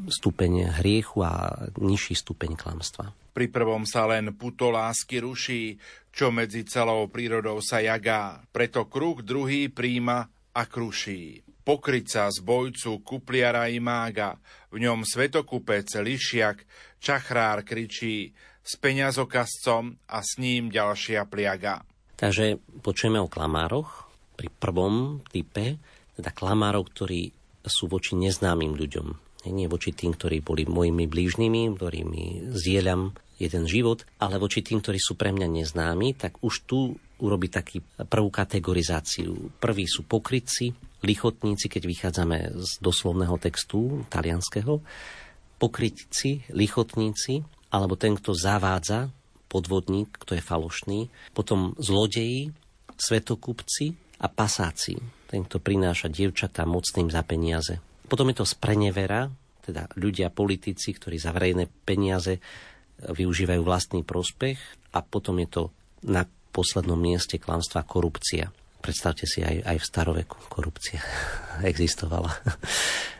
[0.09, 3.13] stupeň hriechu a nižší stupeň klamstva.
[3.37, 5.77] Pri prvom sa len puto lásky ruší,
[6.09, 8.41] čo medzi celou prírodou sa jagá.
[8.49, 10.25] Preto kruh druhý príjma
[10.57, 14.39] a kruší pokryca z bojcu, kupliara i mága,
[14.71, 16.63] v ňom svetokupec, lišiak,
[17.03, 18.31] čachrár kričí,
[18.63, 21.83] s peňazokazcom a s ním ďalšia pliaga.
[22.17, 25.77] Takže počujeme o klamároch pri prvom type,
[26.17, 27.29] teda klamárov, ktorí
[27.61, 29.07] sú voči neznámym ľuďom.
[29.47, 34.97] Nie voči tým, ktorí boli mojimi blížnymi, ktorými zdieľam jeden život, ale voči tým, ktorí
[34.97, 37.77] sú pre mňa neznámi, tak už tu urobiť taký
[38.09, 39.53] prvú kategorizáciu.
[39.61, 40.73] Prví sú pokrytci,
[41.05, 44.81] lichotníci, keď vychádzame z doslovného textu talianského,
[45.61, 49.09] pokrytci, lichotníci, alebo ten, kto zavádza,
[49.47, 50.99] podvodník, kto je falošný,
[51.31, 52.51] potom zlodeji,
[52.97, 54.97] svetokupci a pasáci,
[55.29, 57.79] ten, kto prináša dievčatá mocným za peniaze.
[58.07, 59.27] Potom je to sprenevera,
[59.67, 62.39] teda ľudia, politici, ktorí za verejné peniaze
[62.97, 64.57] využívajú vlastný prospech
[64.95, 65.63] a potom je to
[66.07, 66.25] na
[66.55, 68.49] poslednom mieste klamstva korupcia.
[68.81, 71.03] Predstavte si, aj, aj v staroveku korupcia
[71.71, 72.31] existovala.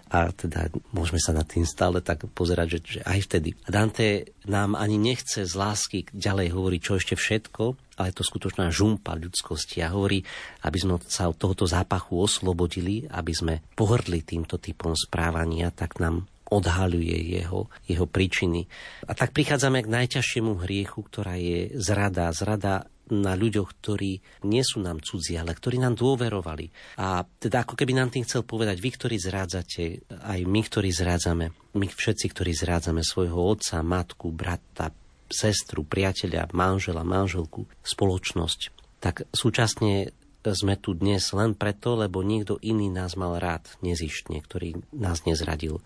[0.08, 3.49] A teda môžeme sa na tým stále tak pozerať, že, že aj vtedy.
[3.68, 7.64] Dante nám ani nechce z lásky ďalej hovoriť, čo ešte všetko,
[7.99, 10.24] ale to skutočná žumpa ľudskosti a hovorí,
[10.64, 16.30] aby sme sa od tohoto zápachu oslobodili, aby sme pohrdli týmto typom správania, tak nám
[16.47, 18.72] odhaľuje jeho, jeho príčiny.
[19.03, 22.32] A tak prichádzame k najťažšiemu hriechu, ktorá je zrada.
[22.32, 26.97] Zrada na ľuďoch, ktorí nie sú nám cudzí, ale ktorí nám dôverovali.
[26.99, 31.45] A teda ako keby nám tým chcel povedať, vy, ktorí zrádzate, aj my, ktorí zrádzame,
[31.78, 34.91] my všetci, ktorí zrádzame svojho otca, matku, brata,
[35.28, 38.60] sestru, priateľa, manžela, manželku, spoločnosť,
[39.03, 40.16] tak súčasne
[40.47, 45.84] sme tu dnes len preto, lebo niekto iný nás mal rád, nezištne, ktorý nás nezradil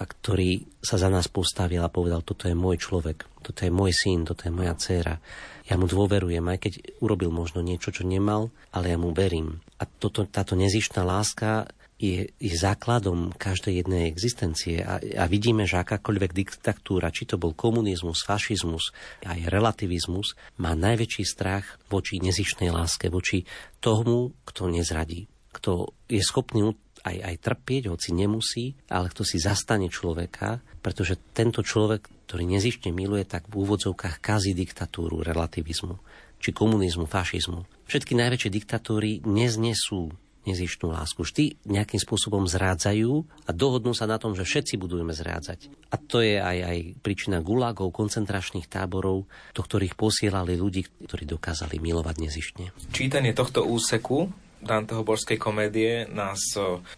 [0.00, 3.94] a ktorý sa za nás postavil a povedal, toto je môj človek, toto je môj
[3.94, 5.22] syn, toto je moja dcéra.
[5.70, 9.62] Ja mu dôverujem, aj keď urobil možno niečo, čo nemal, ale ja mu verím.
[9.78, 11.70] A toto, táto nezištná láska
[12.02, 17.54] je, je základom každej jednej existencie a, a vidíme, že akákoľvek diktatúra, či to bol
[17.54, 18.90] komunizmus, fašizmus,
[19.22, 23.46] aj relativizmus, má najväčší strach voči nezištnej láske, voči
[23.78, 26.66] tomu, kto nezradí, kto je schopný
[27.02, 32.94] aj, aj trpieť, hoci nemusí, ale kto si zastane človeka, pretože tento človek, ktorý nezištne
[32.94, 35.98] miluje, tak v úvodzovkách kazí diktatúru relativizmu,
[36.38, 37.86] či komunizmu, fašizmu.
[37.90, 41.22] Všetky najväčšie diktatúry neznesú nezištnú lásku.
[41.22, 43.12] Vždy nejakým spôsobom zrádzajú
[43.46, 45.70] a dohodnú sa na tom, že všetci budujeme zrádzať.
[45.94, 51.78] A to je aj, aj príčina gulagov, koncentračných táborov, do ktorých posielali ľudí, ktorí dokázali
[51.78, 52.66] milovať nezištne.
[52.90, 54.30] Čítanie tohto úseku
[54.62, 56.38] Danteho božskej komédie nás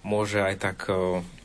[0.04, 0.78] môže aj tak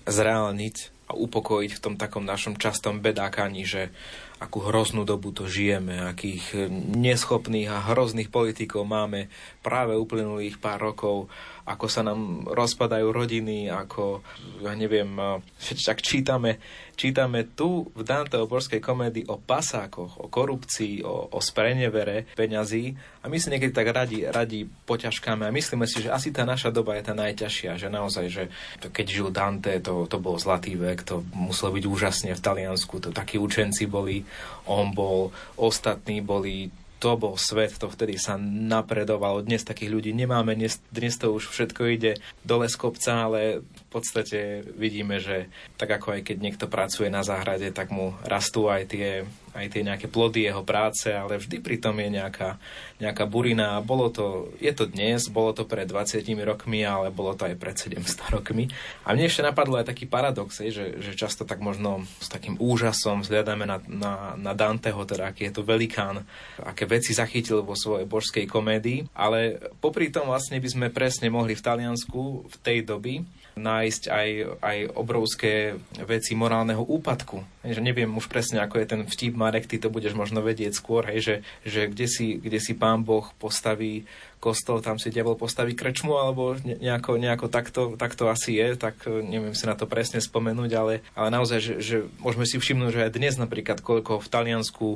[0.03, 0.75] zreálniť
[1.09, 3.89] a upokojiť v tom takom našom častom bedákaní, že
[4.37, 9.27] akú hroznú dobu to žijeme, akých neschopných a hrozných politikov máme
[9.65, 11.27] práve uplynulých pár rokov
[11.69, 14.25] ako sa nám rozpadajú rodiny, ako,
[14.65, 15.13] ja neviem,
[15.61, 16.57] však čítame,
[16.97, 23.29] čítame tu v Danteho borskej komédii o pasákoch, o korupcii, o, o sprenevere peňazí a
[23.29, 26.97] my si niekedy tak radi, radi poťažkáme a myslíme si, že asi tá naša doba
[26.97, 28.43] je tá najťažšia, že naozaj, že
[28.81, 32.97] to, keď žil Dante, to, to bol zlatý vek, to muselo byť úžasne v Taliansku,
[32.97, 34.25] to takí učenci boli,
[34.65, 39.39] on bol, ostatní boli to bol svet, to vtedy sa napredovalo.
[39.39, 43.83] Dnes takých ľudí nemáme, dnes, dnes to už všetko ide dole z kopca, ale v
[43.87, 45.47] podstate vidíme, že
[45.79, 49.23] tak ako aj keď niekto pracuje na záhrade, tak mu rastú aj tie
[49.59, 52.55] aj tie nejaké plody jeho práce, ale vždy pritom je nejaká,
[53.03, 53.83] nejaká burina.
[53.83, 57.75] Bolo to, je to dnes, bolo to pred 20 rokmi, ale bolo to aj pred
[57.75, 58.71] 700 rokmi.
[59.03, 63.27] A mne ešte napadlo aj taký paradox, že, že často tak možno s takým úžasom
[63.27, 66.23] zhľadáme na, na, na Danteho, teda aký je to velikán,
[66.63, 71.53] aké veci zachytil vo svojej božskej komédii, ale popri tom vlastne by sme presne mohli
[71.53, 73.21] v Taliansku v tej doby
[73.59, 74.29] nájsť aj,
[74.63, 75.75] aj obrovské
[76.07, 77.43] veci morálneho úpadku.
[77.67, 80.71] Hej, že neviem už presne, ako je ten vtip, Marek, ty to budeš možno vedieť
[80.71, 81.35] skôr, hej, že,
[81.67, 84.07] že kde, si, kde si pán Boh postaví
[84.39, 89.19] kostol, tam si diabol postaví krčmu, alebo nejako, nejako takto, takto asi je, tak e,
[89.19, 93.03] neviem si na to presne spomenúť, ale, ale naozaj, že, že môžeme si všimnúť, že
[93.05, 94.87] aj dnes napríklad, koľko v Taliansku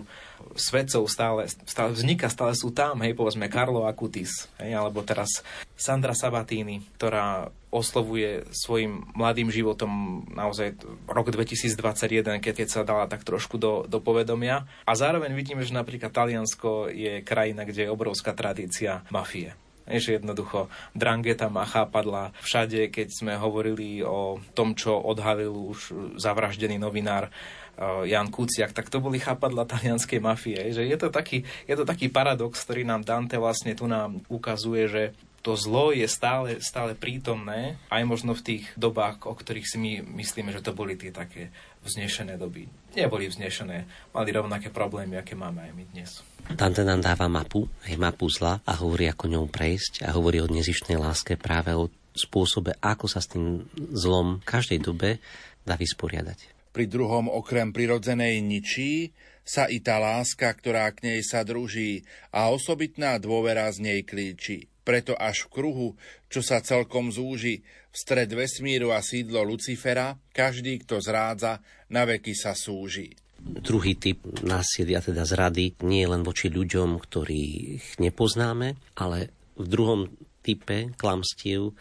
[0.56, 5.44] svedcov stále, stále vzniká, stále sú tam, hej, povedzme Karlo Acutis, hej, alebo teraz
[5.76, 10.78] Sandra Sabatini, ktorá oslovuje svojim mladým životom naozaj
[11.10, 14.70] rok 2021, keď, keď sa dala tak trošku do, do povedomia.
[14.86, 19.33] A zároveň vidíme, že napríklad Taliansko je krajina, kde je obrovská tradícia mafie.
[19.34, 19.52] Je,
[20.00, 25.80] že jednoducho drangeta má chápadla všade, keď sme hovorili o tom, čo odhalil už
[26.16, 30.72] zavraždený novinár eh, Jan Kuciak, tak to boli chápadla talianskej mafie.
[30.72, 34.88] Že je, to taký, je to taký paradox, ktorý nám Dante vlastne tu nám ukazuje,
[34.88, 35.04] že
[35.44, 39.92] to zlo je stále, stále prítomné, aj možno v tých dobách, o ktorých si my
[40.24, 41.52] myslíme, že to boli tie také
[41.84, 42.72] vznešené doby.
[42.96, 43.84] Neboli vznešené,
[44.16, 46.24] mali rovnaké problémy, aké máme aj my dnes.
[46.52, 50.52] Dante nám dáva mapu, aj mapu zla a hovorí, ako ňou prejsť a hovorí o
[50.52, 53.64] nezištnej láske práve o spôsobe, ako sa s tým
[53.96, 55.24] zlom v každej dobe
[55.64, 56.54] dá vysporiadať.
[56.74, 59.14] Pri druhom okrem prirodzenej ničí
[59.46, 64.72] sa i tá láska, ktorá k nej sa druží a osobitná dôvera z nej klíči.
[64.84, 65.89] Preto až v kruhu,
[66.28, 71.62] čo sa celkom zúži, v stred vesmíru a sídlo Lucifera, každý, kto zrádza,
[71.94, 73.16] na veky sa súži.
[73.44, 80.02] Druhý typ násilia, teda zrady, nie je len voči ľuďom, ktorých nepoznáme, ale v druhom
[80.39, 81.76] type klamstiev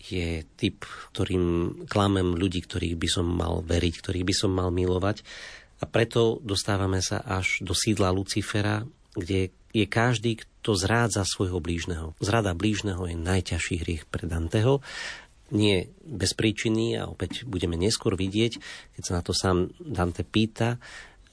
[0.00, 1.44] je typ, ktorým
[1.88, 5.24] klamem ľudí, ktorých by som mal veriť, ktorých by som mal milovať.
[5.80, 8.84] A preto dostávame sa až do sídla Lucifera,
[9.16, 12.12] kde je každý, kto zrádza svojho blížneho.
[12.20, 14.84] Zrada blížneho je najťažší hriech pre Danteho.
[15.50, 18.52] Nie bez príčiny a opäť budeme neskôr vidieť,
[18.98, 20.78] keď sa na to sám Dante pýta,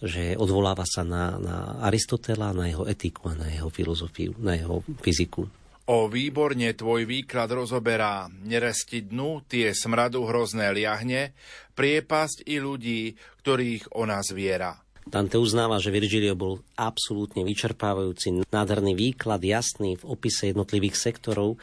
[0.01, 4.85] že odvoláva sa na, na Aristotela, na jeho etiku a na jeho filozofiu, na jeho
[5.01, 5.49] fyziku.
[5.87, 11.31] O výborne tvoj výklad rozoberá, neresti dnu, tie smradu hrozné liahne,
[11.73, 14.75] priepasť i ľudí, ktorých ona zviera.
[15.07, 21.55] Dante uznáva, že Virgilio bol absolútne vyčerpávajúci, nádherný výklad, jasný v opise jednotlivých sektorov,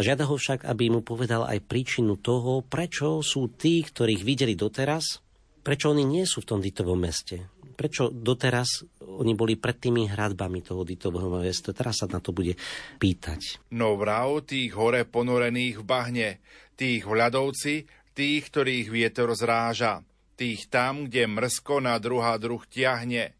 [0.00, 5.20] žiada ho však, aby mu povedal aj príčinu toho, prečo sú tí, ktorých videli doteraz,
[5.64, 7.52] prečo oni nie sú v tom Ditovom meste.
[7.76, 11.76] Prečo doteraz oni boli pred tými hradbami toho Ditového mesta.
[11.76, 12.56] Teraz sa na to bude
[12.96, 13.68] pýtať.
[13.76, 16.28] No vrav tých hore ponorených v bahne,
[16.72, 17.74] tých v ľadovci,
[18.16, 20.00] tých, ktorých vietor zráža
[20.36, 23.32] tých tam, kde mrsko na druhá druh tiahne.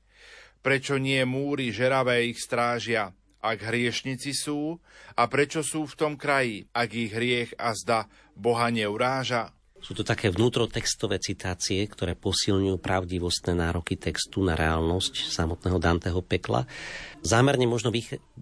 [0.65, 3.13] Prečo nie múry žeravé ich strážia,
[3.47, 4.83] ak hriešnici sú,
[5.15, 9.57] a prečo sú v tom kraji, ak ich hriech a zda Boha neuráža?
[9.77, 16.65] Sú to také vnútrotextové citácie, ktoré posilňujú pravdivostné nároky textu na reálnosť samotného Danteho pekla.
[17.21, 17.93] Zámerne možno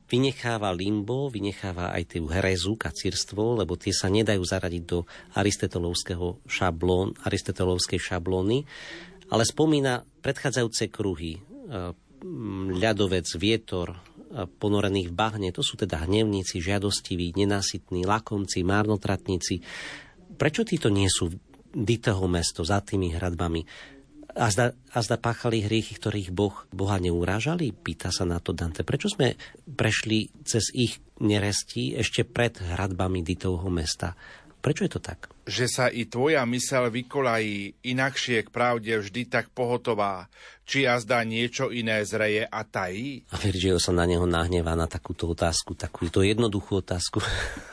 [0.09, 7.19] vynecháva limbo, vynecháva aj tú herezu, kacírstvo, lebo tie sa nedajú zaradiť do aristotelovského šablón,
[7.27, 8.65] aristotelovskej šablóny,
[9.29, 11.41] ale spomína predchádzajúce kruhy, e,
[12.79, 14.01] ľadovec, vietor,
[14.59, 19.63] ponorených v bahne, to sú teda hnevníci, žiadostiví, nenásytní, lakomci, márnotratníci,
[20.35, 21.31] Prečo títo nie sú
[21.75, 23.67] Diteho mesto za tými hradbami?
[24.35, 27.71] A zda, a zda páchali hriechy, ktorých boh, Boha neurážali?
[27.71, 28.83] Pýta sa na to Dante.
[28.83, 34.19] Prečo sme prešli cez ich nerestí ešte pred hradbami Ditovho mesta?
[34.65, 35.29] Prečo je to tak?
[35.45, 40.33] Že sa i tvoja mysel vykolají, inakšie k pravde vždy tak pohotová,
[40.65, 43.29] či jazda niečo iné zreje a tají?
[43.29, 47.21] A Virgil sa na neho nahnevá na takúto otázku, takúto jednoduchú otázku,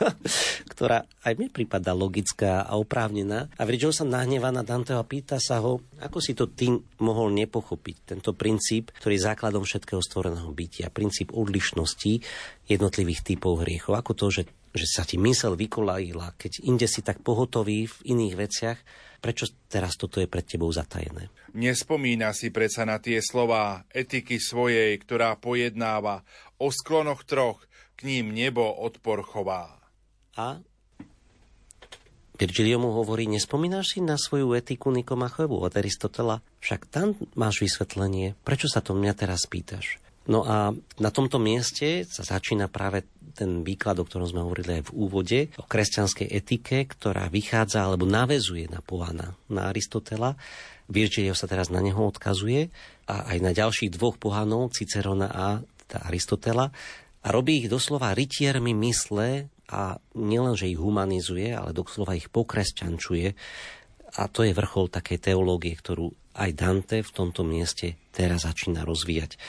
[0.76, 3.48] ktorá aj mi prípada logická a oprávnená.
[3.56, 6.68] A Virgil sa nahnevá na Danteho a pýta sa ho, ako si to ty
[7.00, 12.20] mohol nepochopiť, tento princíp, ktorý je základom všetkého stvoreného bytia, princíp odlišnosti
[12.68, 17.20] jednotlivých typov hriechov, ako to, že že sa ti mysel vykolajila, keď inde si tak
[17.20, 18.78] pohotový v iných veciach,
[19.20, 21.28] prečo teraz toto je pred tebou zatajené?
[21.52, 26.24] Nespomína si predsa na tie slová etiky svojej, ktorá pojednáva
[26.56, 27.60] o sklonoch troch,
[27.92, 29.78] k ním nebo odpor chová.
[30.34, 30.58] A
[32.32, 36.42] Virgilio mu hovorí, nespomínaš si na svoju etiku Nikomachovu od Aristotela?
[36.58, 38.34] Však tam máš vysvetlenie.
[38.42, 40.02] Prečo sa to mňa teraz pýtaš?
[40.26, 44.92] No a na tomto mieste sa začína práve ten výklad, o ktorom sme hovorili aj
[44.92, 50.36] v úvode, o kresťanskej etike, ktorá vychádza alebo navezuje na Pohana, na Aristotela.
[50.92, 52.68] Virgilio sa teraz na neho odkazuje
[53.08, 55.46] a aj na ďalších dvoch pohanov, Cicerona a
[55.92, 56.72] Aristotela
[57.22, 63.28] a robí ich doslova rytiermi mysle a nielen, že ich humanizuje, ale doslova ich pokresťančuje.
[64.20, 69.40] A to je vrchol takej teológie, ktorú aj Dante v tomto mieste teraz začína rozvíjať.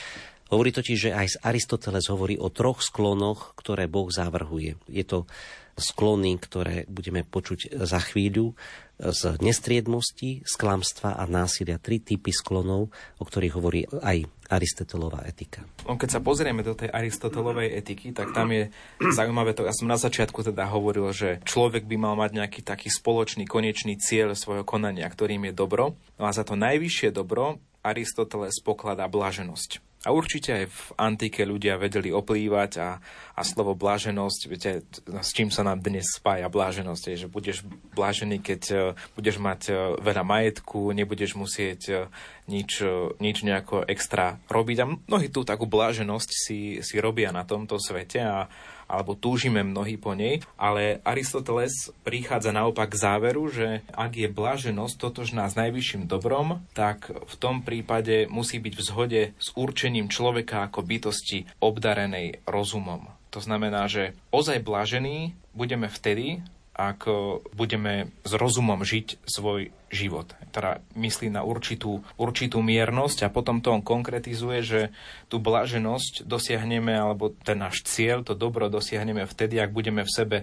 [0.53, 4.77] Hovorí totiž, že aj Aristoteles hovorí o troch sklonoch, ktoré Boh zavrhuje.
[4.85, 5.25] Je to
[5.73, 8.53] sklony, ktoré budeme počuť za chvíľu,
[9.01, 11.81] z nestriedmosti, z klamstva a násilia.
[11.81, 15.65] Tri typy sklonov, o ktorých hovorí aj Aristotelová etika.
[15.89, 18.69] No, keď sa pozrieme do tej Aristotelovej etiky, tak tam je
[19.01, 22.93] zaujímavé to, ja som na začiatku teda hovoril, že človek by mal mať nejaký taký
[22.93, 25.97] spoločný konečný cieľ svojho konania, ktorým je dobro.
[26.21, 29.81] No a za to najvyššie dobro Aristoteles pokladá blaženosť.
[30.03, 32.99] A určite aj v antike ľudia vedeli oplývať a,
[33.39, 37.63] a slovo bláženosť, viete, s čím sa nám dnes spája bláženosť, je, že budeš
[37.95, 38.79] blážený, keď uh,
[39.15, 42.11] budeš mať uh, veľa majetku, nebudeš musieť uh,
[42.51, 42.83] nič,
[43.23, 44.77] nič nejako extra robiť.
[44.83, 48.51] A mnohí tú takú bláženosť si, si robia na tomto svete a,
[48.87, 54.95] alebo túžime mnohí po nej, ale Aristoteles prichádza naopak k záveru, že ak je blaženosť
[54.99, 60.67] totožná s najvyšším dobrom, tak v tom prípade musí byť v zhode s určením človeka
[60.67, 63.09] ako bytosti obdarenej rozumom.
[63.33, 67.05] To znamená, že ozaj blažení budeme vtedy, ak
[67.53, 70.33] budeme s rozumom žiť svoj život.
[70.49, 74.81] Teda myslí na určitú, určitú miernosť a potom to on konkretizuje, že
[75.29, 80.37] tú blaženosť dosiahneme, alebo ten náš cieľ, to dobro dosiahneme vtedy, ak budeme v sebe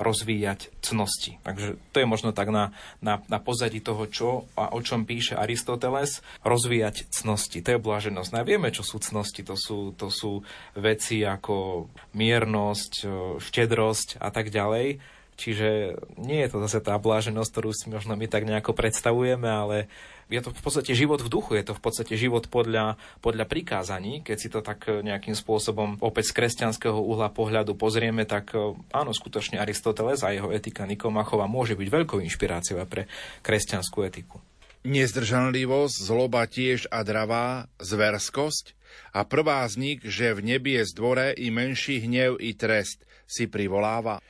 [0.00, 1.38] rozvíjať cnosti.
[1.44, 2.74] Takže to je možno tak na,
[3.04, 7.60] na, na pozadí toho, čo a o čom píše Aristoteles, rozvíjať cnosti.
[7.60, 8.30] To je blaženosť.
[8.32, 9.46] No a vieme, čo sú cnosti.
[9.46, 10.42] To sú, to sú
[10.74, 12.92] veci ako miernosť,
[13.38, 18.30] štedrosť a tak ďalej Čiže nie je to zase tá bláženosť, ktorú si možno my
[18.30, 19.90] tak nejako predstavujeme, ale
[20.30, 24.24] je to v podstate život v duchu, je to v podstate život podľa, podľa prikázaní.
[24.24, 29.10] Keď si to tak nejakým spôsobom opäť z kresťanského uhla pohľadu pozrieme, tak e, áno,
[29.12, 33.10] skutočne Aristoteles a jeho etika Nikomachova môže byť veľkou inšpiráciou pre
[33.44, 34.40] kresťanskú etiku.
[34.84, 38.76] Nezdržanlivosť, zloba tiež a dravá, zverskosť
[39.16, 43.48] a prvá z nich, že v nebi je zdvore i menší hnev i trest si
[43.48, 44.20] privoláva.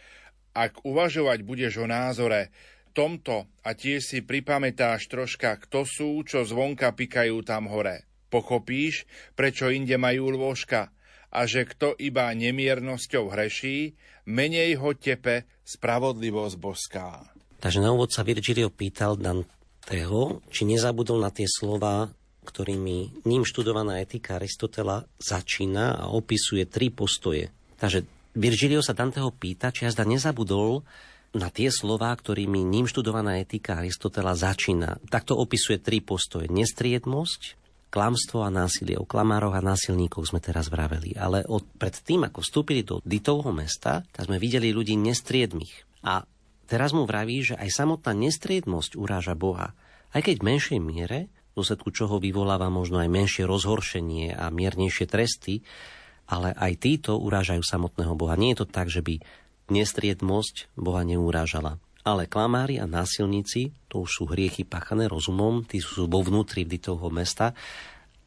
[0.54, 2.54] Ak uvažovať budeš o názore
[2.94, 8.06] tomto a tiež si pripamätáš troška, kto sú, čo zvonka pikajú tam hore.
[8.30, 10.94] Pochopíš, prečo inde majú lôžka
[11.34, 13.98] a že kto iba nemiernosťou hreší,
[14.30, 17.34] menej ho tepe spravodlivosť boská.
[17.58, 22.06] Takže na úvod sa Virgilio pýtal Danteho, či nezabudol na tie slova,
[22.46, 27.50] ktorými ním študovaná etika Aristotela začína a opisuje tri postoje.
[27.80, 30.82] Takže Virgilio sa Danteho pýta, či jazda nezabudol
[31.34, 35.02] na tie slová, ktorými ním študovaná etika Aristotela začína.
[35.10, 36.46] Takto opisuje tri postoje.
[36.50, 37.58] Nestriednosť,
[37.94, 38.98] klamstvo a násilie.
[38.98, 41.14] O klamároch a násilníkoch sme teraz vraveli.
[41.14, 46.02] Ale od, pred tým, ako vstúpili do Ditovho mesta, tak sme videli ľudí nestriedmých.
[46.06, 46.26] A
[46.66, 49.78] teraz mu vraví, že aj samotná nestriednosť uráža Boha.
[50.14, 55.06] Aj keď v menšej miere, v dôsledku čoho vyvoláva možno aj menšie rozhoršenie a miernejšie
[55.06, 55.62] tresty,
[56.28, 58.38] ale aj títo urážajú samotného Boha.
[58.38, 59.20] Nie je to tak, že by
[59.72, 61.80] nestriedmosť Boha neurážala.
[62.04, 67.08] Ale klamári a násilníci, to už sú hriechy pachané rozumom, tí sú vo vnútri toho
[67.08, 67.56] mesta,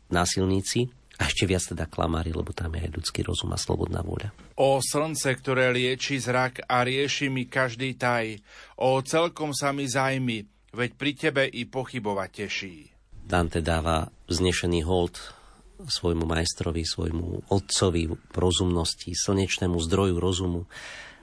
[0.09, 4.29] násilníci, a ešte viac teda klamári, lebo tam je aj ľudský rozum a slobodná vôľa.
[4.61, 8.37] O slnce, ktoré lieči zrak a rieši mi každý taj,
[8.77, 10.45] o celkom sa mi zajmi,
[10.77, 12.75] veď pri tebe i pochybovať teší.
[13.27, 15.17] Dante dáva vznešený hold
[15.85, 20.65] svojmu majstrovi, svojmu otcovi rozumnosti, slnečnému zdroju rozumu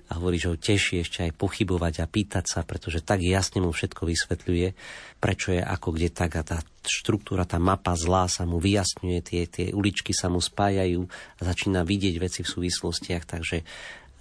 [0.05, 3.73] a hovorí, že ho teší ešte aj pochybovať a pýtať sa, pretože tak jasne mu
[3.73, 4.69] všetko vysvetľuje,
[5.17, 9.43] prečo je ako kde tak a tá štruktúra, tá mapa zlá sa mu vyjasňuje, tie,
[9.49, 13.65] tie uličky sa mu spájajú a začína vidieť veci v súvislostiach, takže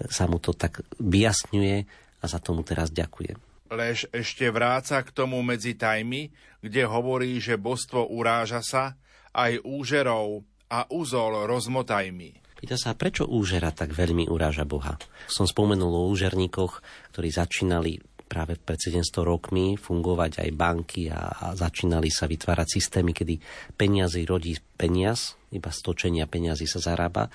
[0.08, 1.78] sa mu to tak vyjasňuje
[2.24, 3.36] a za tomu teraz ďakujem.
[3.74, 6.32] Lež ešte vráca k tomu medzi tajmi,
[6.64, 8.96] kde hovorí, že božstvo uráža sa
[9.34, 12.34] aj úžerov a úzol rozmotaj mi.
[12.64, 14.96] Pýta sa, prečo úžera tak veľmi uráža Boha?
[15.28, 16.80] Som spomenul o úžerníkoch,
[17.12, 23.12] ktorí začínali práve pred 700 rokmi fungovať aj banky a, a začínali sa vytvárať systémy,
[23.12, 23.38] kedy
[23.76, 27.30] peniazy rodí peniaz, iba stočenia peniazy sa zarába.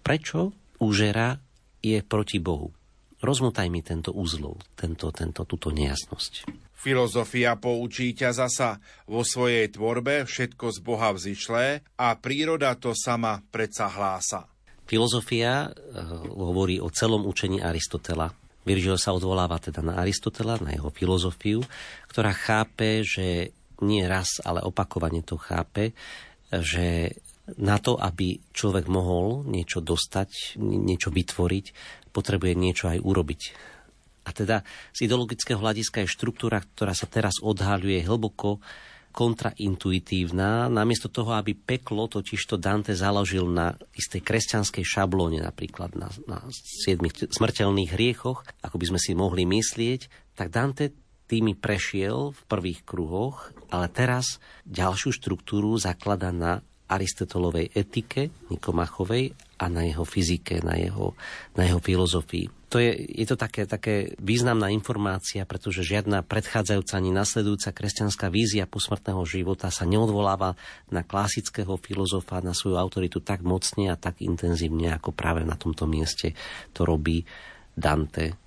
[0.00, 1.36] Prečo úžera
[1.84, 2.72] je proti Bohu?
[3.20, 6.48] Rozmotaj mi tento úzlov, tento, tento, túto nejasnosť.
[6.72, 13.44] Filozofia poučí ťa zasa vo svojej tvorbe všetko z Boha vzýšlé a príroda to sama
[13.52, 14.48] predsa hlása.
[14.88, 18.32] Filozofia uh, hovorí o celom učení Aristotela.
[18.64, 21.60] Virgil sa odvoláva teda na Aristotela, na jeho filozofiu,
[22.08, 23.52] ktorá chápe, že
[23.84, 25.92] nie raz, ale opakovane to chápe,
[26.48, 27.16] že
[27.58, 31.66] na to, aby človek mohol niečo dostať, niečo vytvoriť,
[32.14, 33.42] potrebuje niečo aj urobiť.
[34.26, 38.60] A teda z ideologického hľadiska je štruktúra, ktorá sa teraz odhaľuje hlboko
[39.10, 46.06] kontraintuitívna, namiesto toho, aby peklo totiž to Dante založil na istej kresťanskej šablóne, napríklad na,
[46.30, 50.94] na siedmých smrteľných hriechoch, ako by sme si mohli myslieť, tak Dante
[51.26, 59.30] tými prešiel v prvých kruhoch, ale teraz ďalšiu štruktúru zaklada na Aristotelovej etike Nikomachovej
[59.62, 61.14] a na jeho fyzike, na jeho,
[61.54, 62.50] na jeho filozofii.
[62.70, 68.70] To je, je to také, také významná informácia, pretože žiadna predchádzajúca ani nasledujúca kresťanská vízia
[68.70, 70.54] posmrtného života sa neodvoláva
[70.86, 75.90] na klasického filozofa, na svoju autoritu tak mocne a tak intenzívne, ako práve na tomto
[75.90, 76.38] mieste
[76.70, 77.26] to robí
[77.74, 78.38] Dante,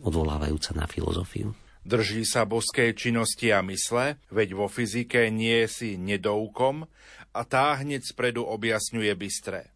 [0.00, 1.52] odvolávajúca na filozofiu.
[1.86, 6.82] Drží sa boskej činnosti a mysle, veď vo fyzike nie si nedoukom
[7.36, 9.68] a tá hneď spredu objasňuje bystre.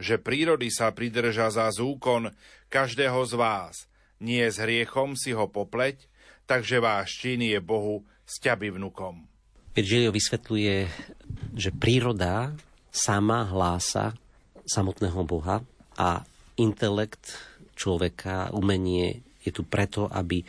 [0.00, 2.32] Že prírody sa pridrža za zúkon
[2.72, 3.74] každého z vás,
[4.16, 6.08] nie s hriechom si ho popleť,
[6.48, 9.28] takže váš čin je Bohu sťaby vnukom.
[9.76, 10.74] Virgilio vysvetľuje,
[11.52, 12.56] že príroda
[12.88, 14.16] sama hlása
[14.64, 15.60] samotného Boha
[16.00, 16.24] a
[16.56, 17.36] intelekt
[17.76, 20.40] človeka, umenie je tu preto, aby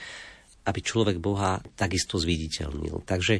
[0.67, 3.07] aby človek Boha takisto zviditeľnil.
[3.07, 3.39] Takže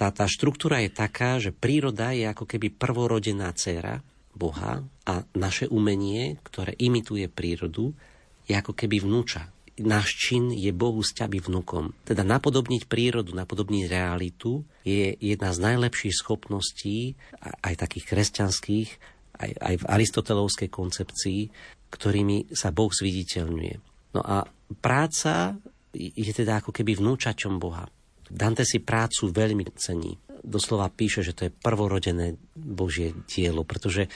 [0.00, 4.00] tá, tá štruktúra je taká, že príroda je ako keby prvorodená dcéra
[4.32, 7.92] Boha a naše umenie, ktoré imituje prírodu,
[8.48, 9.52] je ako keby vnúča.
[9.80, 11.92] Náš čin je Bohu sťaby vnukom.
[12.08, 17.20] Teda napodobniť prírodu, napodobniť realitu je jedna z najlepších schopností,
[17.60, 18.88] aj takých kresťanských,
[19.36, 21.40] aj, aj v aristotelovskej koncepcii,
[21.92, 23.74] ktorými sa Boh zviditeľňuje.
[24.16, 24.48] No a
[24.80, 25.56] práca
[25.92, 27.88] je teda ako keby vnúčačom Boha.
[28.30, 30.14] Dante si prácu veľmi cení.
[30.40, 34.08] Doslova píše, že to je prvorodené Božie dielo, pretože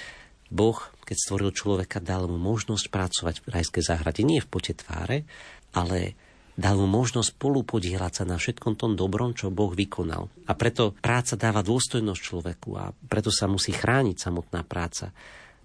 [0.55, 4.23] Boh, keď stvoril človeka, dal mu možnosť pracovať v rajskej záhrade.
[4.23, 5.27] Nie v pote tváre,
[5.75, 6.15] ale
[6.55, 10.31] dal mu možnosť spolu podielať sa na všetkom tom dobrom, čo Boh vykonal.
[10.47, 15.11] A preto práca dáva dôstojnosť človeku a preto sa musí chrániť samotná práca.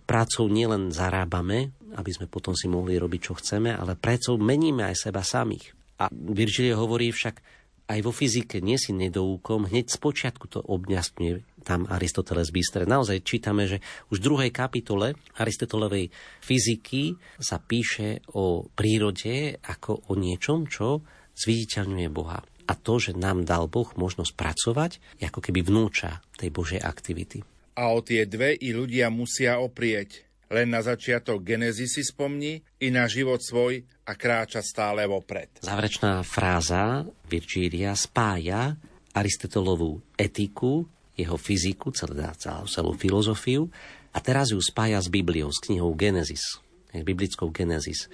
[0.09, 4.97] Prácou nielen zarábame, aby sme potom si mohli robiť, čo chceme, ale prácou meníme aj
[4.97, 5.77] seba samých.
[6.01, 7.58] A Virgilio hovorí však,
[7.89, 12.85] aj vo fyzike nie si nedoúkom, hneď z počiatku to obňastňuje tam Aristoteles Bystre.
[12.85, 13.81] Naozaj čítame, že
[14.13, 16.13] už v druhej kapitole Aristotelovej
[16.45, 21.01] fyziky sa píše o prírode ako o niečom, čo
[21.33, 22.45] zviditeľňuje Boha.
[22.69, 24.91] A to, že nám dal Boh možnosť pracovať,
[25.25, 27.41] ako keby vnúča tej Božej aktivity.
[27.73, 32.89] A o tie dve i ľudia musia oprieť len na začiatok Genezy si spomni i
[32.89, 35.61] na život svoj a kráča stále vopred.
[35.61, 38.73] Záverečná fráza Virgília spája
[39.13, 42.17] Aristotelovú etiku, jeho fyziku, celú,
[42.65, 43.69] celú filozofiu
[44.09, 46.57] a teraz ju spája s Bibliou, s knihou Genesis,
[46.89, 48.09] biblickou Genesis.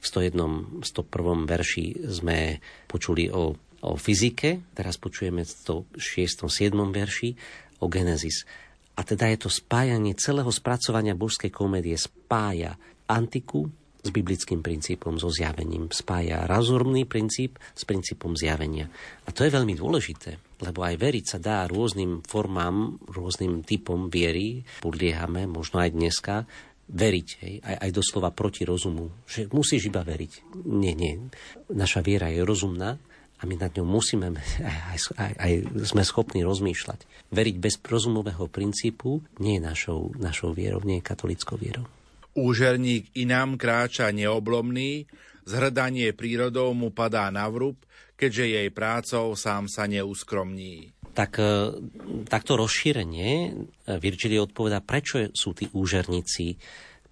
[0.00, 0.84] V 101.
[0.84, 1.48] 101.
[1.48, 5.50] verši sme počuli o, o fyzike, teraz počujeme v
[5.96, 6.48] 106.
[6.48, 6.72] 7.
[6.92, 7.36] verši
[7.80, 8.48] o Genesis.
[8.94, 11.96] A teda je to spájanie celého spracovania božskej komédie.
[11.98, 12.78] Spája
[13.10, 13.72] antiku
[14.04, 15.88] s biblickým princípom, so zjavením.
[15.88, 18.92] Spája rozumný princíp s princípom zjavenia.
[19.24, 24.60] A to je veľmi dôležité, lebo aj veriť sa dá rôznym formám, rôznym typom viery.
[24.84, 26.44] Podliehame, možno aj dneska,
[26.84, 29.08] veriť, hej, aj, aj doslova proti rozumu.
[29.24, 30.60] Že musíš iba veriť.
[30.68, 31.16] Nie, nie.
[31.72, 33.00] Naša viera je rozumná,
[33.40, 34.32] a my nad ňou musíme,
[34.94, 35.52] aj, aj, aj
[35.84, 37.28] sme schopní rozmýšľať.
[37.28, 41.84] Veriť bez rozumového princípu nie je našou, našou vierou, nie je katolickou vierou.
[42.34, 45.06] Úžerník inám kráča neoblomný,
[45.46, 47.78] zhrdanie prírodou mu padá na vrúb,
[48.18, 50.90] keďže jej prácou sám sa neuskromní.
[51.14, 51.46] Tak e,
[52.26, 53.48] takto rozšírenie e,
[54.02, 56.58] Virgilio odpoveda, prečo sú tí úžerníci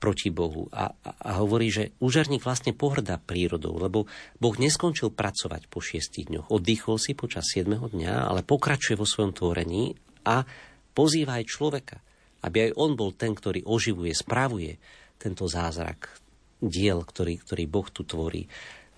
[0.03, 4.11] proti Bohu a, a, hovorí, že úžarník vlastne pohrdá prírodou, lebo
[4.43, 6.51] Boh neskončil pracovať po šiestich dňoch.
[6.51, 9.95] Oddychol si počas siedmeho dňa, ale pokračuje vo svojom tvorení
[10.27, 10.43] a
[10.91, 11.97] pozýva aj človeka,
[12.43, 14.83] aby aj on bol ten, ktorý oživuje, spravuje
[15.23, 16.11] tento zázrak,
[16.59, 18.51] diel, ktorý, ktorý Boh tu tvorí.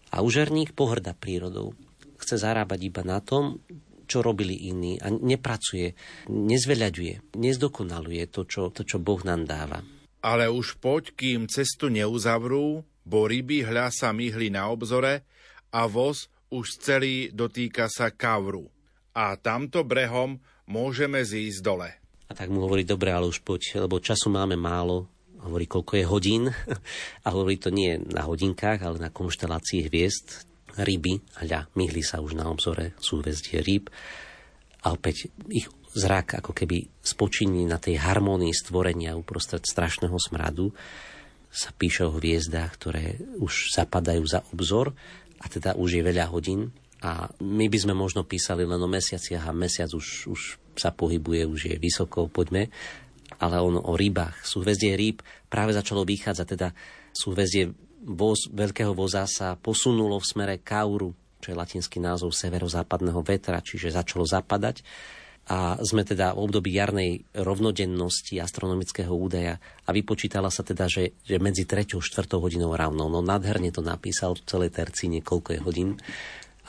[0.09, 1.77] A úžarník pohrda prírodou.
[2.17, 3.61] Chce zarábať iba na tom,
[4.05, 5.97] čo robili iní a nepracuje,
[6.29, 9.81] nezveľaďuje, nezdokonaluje to čo, to, čo Boh nám dáva.
[10.25, 15.29] Ale už poď, kým cestu neuzavrú, bo ryby hľa sa myhli na obzore
[15.69, 18.73] a voz už celý dotýka sa kavru.
[19.13, 21.91] A tamto brehom môžeme zísť dole.
[22.25, 25.07] A tak mu hovorí, dobre, ale už poď, lebo času máme málo.
[25.45, 26.43] Hovorí, koľko je hodín.
[27.25, 30.49] A hovorí to nie na hodinkách, ale na konštelácii hviezd.
[30.75, 33.93] Ryby, hľa, myhli sa už na obzore, súvezdie rýb.
[34.83, 40.75] A opäť ich zrak ako keby spočiní na tej harmónii stvorenia uprostred strašného smradu
[41.55, 44.91] sa píše o hviezdách, ktoré už zapadajú za obzor
[45.39, 49.47] a teda už je veľa hodín a my by sme možno písali len o mesiaciach
[49.47, 50.41] a mesiac už, už
[50.75, 52.75] sa pohybuje, už je vysoko, poďme,
[53.39, 54.45] ale on o rybách.
[54.45, 56.69] Súhvezdie rýb práve začalo vychádzať, teda
[57.15, 57.73] súhvezdie
[58.05, 63.93] voz, veľkého voza sa posunulo v smere Kauru, čo je latinský názov severozápadného vetra, čiže
[63.93, 64.85] začalo zapadať
[65.45, 71.37] a sme teda v období jarnej rovnodennosti astronomického údaja a vypočítala sa teda, že, že
[71.37, 71.85] medzi 3.
[71.85, 72.41] a 4.
[72.41, 73.13] hodinou ráno.
[73.13, 75.91] No nádherne to napísal v celej terci niekoľko je hodín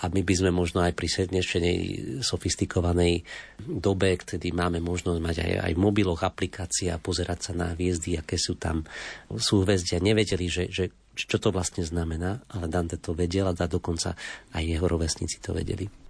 [0.01, 1.75] a my by sme možno aj pri dnešnej
[2.19, 3.23] sofistikovanej
[3.63, 8.19] dobe, kedy máme možnosť mať aj, aj v mobiloch aplikácie a pozerať sa na hviezdy,
[8.19, 8.83] aké sú tam
[9.31, 14.19] súhvezdia, nevedeli, že, že čo to vlastne znamená, ale Dante to vedel a dokonca
[14.51, 16.04] aj jeho rovesníci to vedeli.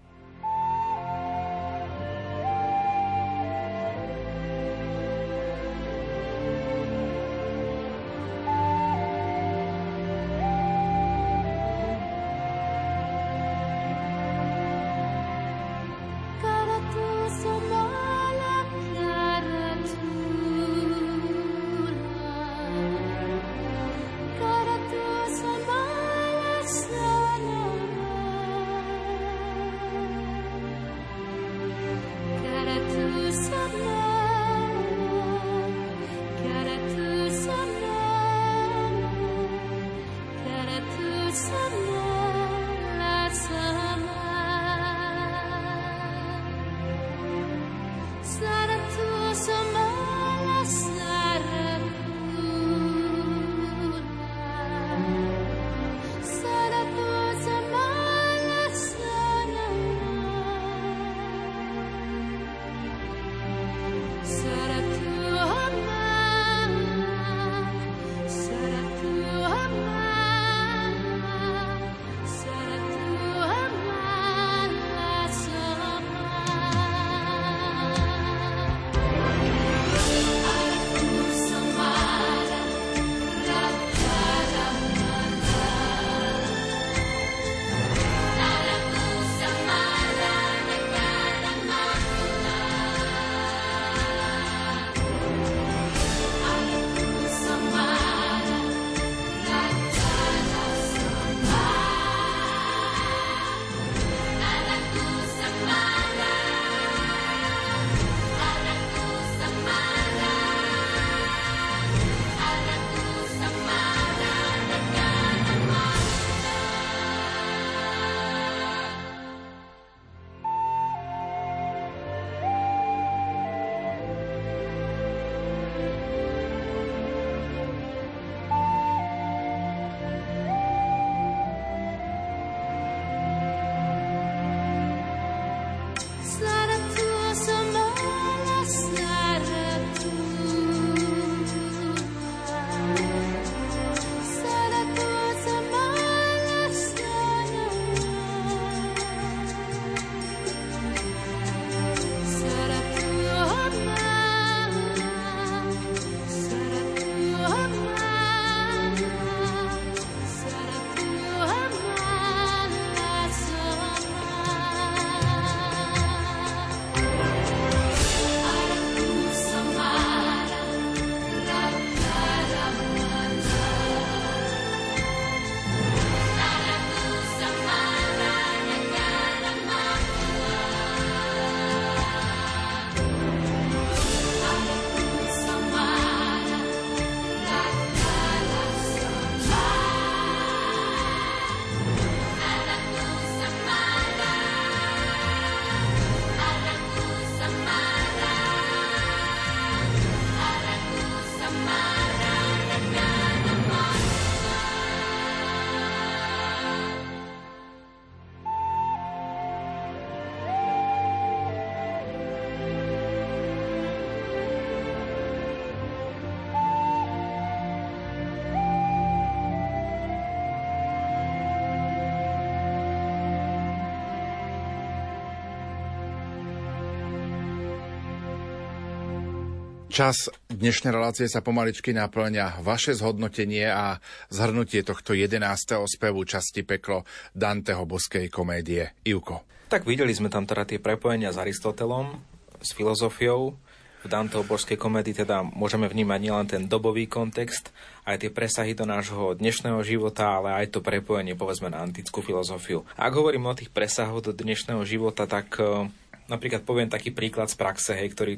[229.95, 232.59] Čas dnešnej relácie sa pomaličky naplňa.
[232.67, 235.39] Vaše zhodnotenie a zhrnutie tohto 11.
[235.87, 238.91] spevu časti peklo Danteho boskej komédie.
[239.07, 239.47] Ivko.
[239.71, 242.11] Tak videli sme tam teda tie prepojenia s Aristotelom,
[242.59, 243.55] s filozofiou.
[244.03, 247.71] V Danteho boskej komédii teda môžeme vnímať nielen ten dobový kontext,
[248.03, 252.83] aj tie presahy do nášho dnešného života, ale aj to prepojenie povedzme na antickú filozofiu.
[252.99, 255.87] Ak hovorím o tých presahoch do dnešného života, tak eh,
[256.31, 258.33] napríklad poviem taký príklad z praxe, hej, ktorý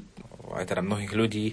[0.55, 1.47] aj teda mnohých ľudí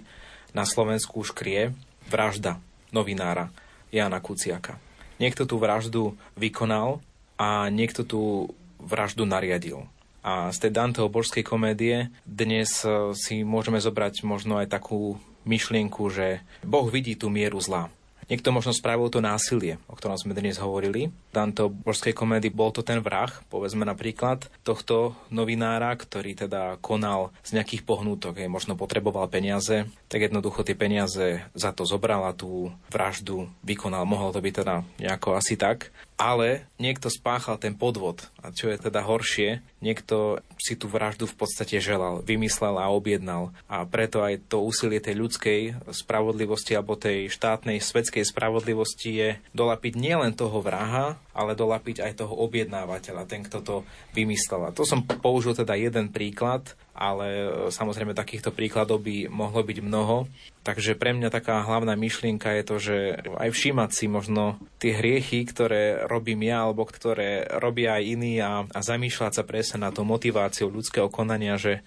[0.54, 1.74] na Slovensku už krie
[2.06, 2.62] vražda
[2.94, 3.50] novinára
[3.90, 4.78] Jana Kuciaka.
[5.18, 7.02] Niekto tú vraždu vykonal
[7.38, 9.86] a niekto tú vraždu nariadil.
[10.24, 16.00] A z tej Danteho božskej komédie dnes e, si môžeme zobrať možno aj takú myšlienku,
[16.08, 17.92] že Boh vidí tú mieru zla.
[18.32, 21.12] Niekto možno spravil to násilie, o ktorom sme dnes hovorili.
[21.34, 27.58] Danto božskej komédii bol to ten vrah, povedzme napríklad, tohto novinára, ktorý teda konal z
[27.58, 32.70] nejakých pohnútok, je možno potreboval peniaze, tak jednoducho tie peniaze za to zobral a tú
[32.94, 34.06] vraždu vykonal.
[34.06, 38.30] Mohol to byť teda nejako asi tak ale niekto spáchal ten podvod.
[38.38, 43.50] A čo je teda horšie, niekto si tú vraždu v podstate želal, vymyslel a objednal.
[43.66, 45.60] A preto aj to úsilie tej ľudskej
[45.90, 52.34] spravodlivosti alebo tej štátnej svetskej spravodlivosti je dolapiť nielen toho vraha, ale dolapiť aj toho
[52.46, 53.76] objednávateľa, ten, kto to
[54.14, 54.70] vymyslel.
[54.70, 59.78] A to som použil teda jeden príklad, ale e, samozrejme takýchto príkladov by mohlo byť
[59.82, 60.30] mnoho.
[60.62, 62.96] Takže pre mňa taká hlavná myšlienka je to, že
[63.36, 68.64] aj všímať si možno tie hriechy, ktoré robím ja, alebo ktoré robia aj iní a,
[68.70, 71.82] a zamýšľať sa presne na tú motiváciu ľudského konania, že,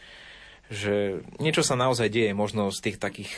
[0.68, 3.32] že niečo sa naozaj deje možno z tých takých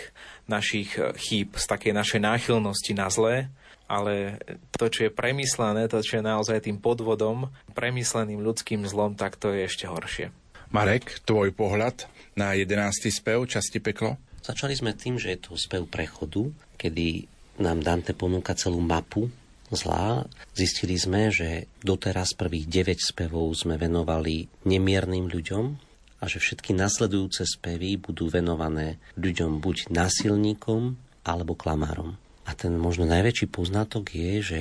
[0.49, 3.53] našich chýb, z takej našej náchylnosti na zlé,
[3.90, 4.38] ale
[4.78, 9.50] to, čo je premyslené, to, čo je naozaj tým podvodom, premysleným ľudským zlom, tak to
[9.50, 10.30] je ešte horšie.
[10.70, 12.06] Marek, tvoj pohľad
[12.38, 13.10] na 11.
[13.10, 14.22] spev časti peklo?
[14.46, 16.46] Začali sme tým, že je to spev prechodu,
[16.78, 17.26] kedy
[17.58, 19.28] nám Dante ponúka celú mapu
[19.74, 20.26] zlá.
[20.54, 25.66] Zistili sme, že doteraz prvých 9 spevov sme venovali nemiernym ľuďom
[26.20, 32.18] a že všetky nasledujúce spevy budú venované ľuďom buď násilníkom alebo klamárom.
[32.50, 34.60] A ten možno najväčší poznatok je, že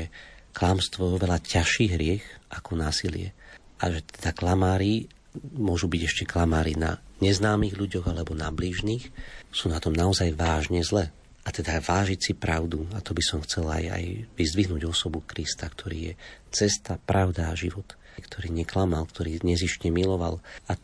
[0.52, 3.32] klamstvo je oveľa ťažší hriech ako násilie.
[3.80, 5.08] A že teda klamári
[5.56, 9.08] môžu byť ešte klamári na neznámych ľuďoch alebo na blížnych,
[9.48, 11.08] sú na tom naozaj vážne zle.
[11.46, 14.04] A teda vážiť si pravdu, a to by som chcel aj, aj
[14.36, 16.14] vyzdvihnúť osobu Krista, ktorý je
[16.52, 20.44] cesta, pravda a život, ktorý neklamal, ktorý nezišne miloval.
[20.68, 20.76] A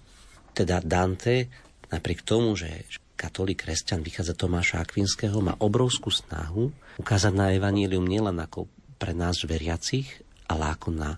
[0.56, 1.52] teda Dante,
[1.92, 2.88] napriek tomu, že
[3.24, 6.68] katolík kresťan vychádza Tomáša Akvinského, má obrovskú snahu
[7.00, 8.68] ukázať na evanílium nielen ako
[9.00, 11.16] pre nás veriacich, ale ako na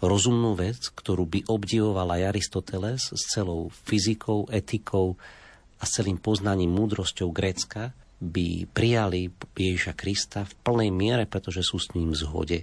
[0.00, 5.20] rozumnú vec, ktorú by obdivoval aj Aristoteles s celou fyzikou, etikou
[5.76, 7.92] a s celým poznaním múdrosťou Grécka,
[8.22, 12.58] by prijali Ježiša Krista v plnej miere, pretože sú s ním v zhode.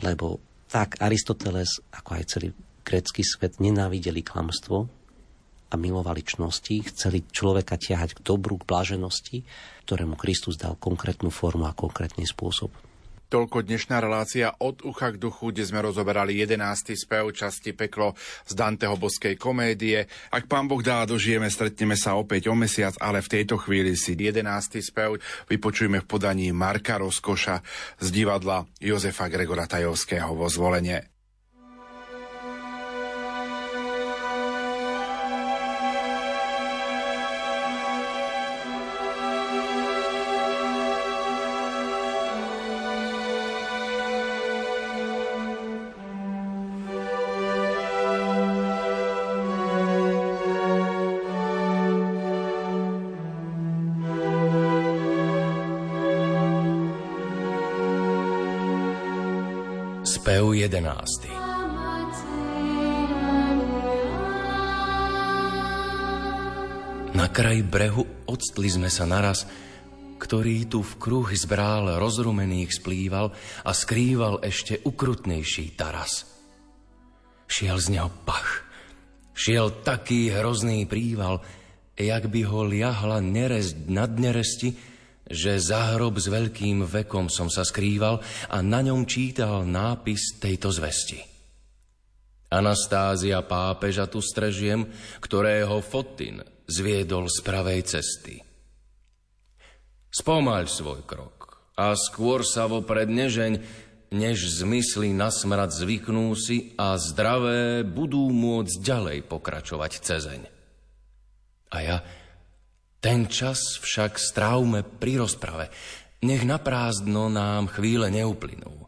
[0.00, 0.38] Lebo
[0.70, 2.48] tak Aristoteles, ako aj celý
[2.86, 4.99] grécky svet, nenávideli klamstvo
[5.70, 9.46] a milovali čnosti, chceli človeka ťahať k dobru, k blaženosti,
[9.86, 12.74] ktorému Kristus dal konkrétnu formu a konkrétny spôsob.
[13.30, 16.98] Toľko dnešná relácia od ucha k duchu, kde sme rozoberali 11.
[16.98, 20.10] spev časti Peklo z Danteho boskej komédie.
[20.34, 24.18] Ak pán Boh dá, dožijeme, stretneme sa opäť o mesiac, ale v tejto chvíli si
[24.18, 24.42] 11.
[24.82, 27.62] spev vypočujeme v podaní Marka Rozkoša
[28.02, 31.19] z divadla Jozefa Gregora Tajovského vo zvolenie.
[60.70, 61.26] 11.
[67.10, 69.50] Na kraj brehu odstli sme sa naraz,
[70.22, 73.34] ktorý tu v kruhy zbrál rozrumených splýval
[73.66, 76.30] a skrýval ešte ukrutnejší taras.
[77.50, 78.62] Šiel z neho pach,
[79.34, 81.42] šiel taký hrozný príval,
[81.98, 84.70] jak by ho liahla neresť nad neresti,
[85.30, 88.18] že za hrob s veľkým vekom som sa skrýval
[88.50, 91.22] a na ňom čítal nápis tejto zvesti.
[92.50, 94.90] Anastázia pápeža tu strežiem,
[95.22, 98.42] ktorého Fotin zviedol z pravej cesty.
[100.10, 103.52] Spomaľ svoj krok a skôr sa vopred nežeň,
[104.10, 110.42] než zmysly na smrad zvyknú si a zdravé budú môcť ďalej pokračovať cezeň.
[111.70, 111.96] A ja
[113.00, 115.72] Ten čas však strávme pri rozprave.
[116.20, 118.84] Nech na prázdno nám chvíle neuplynú.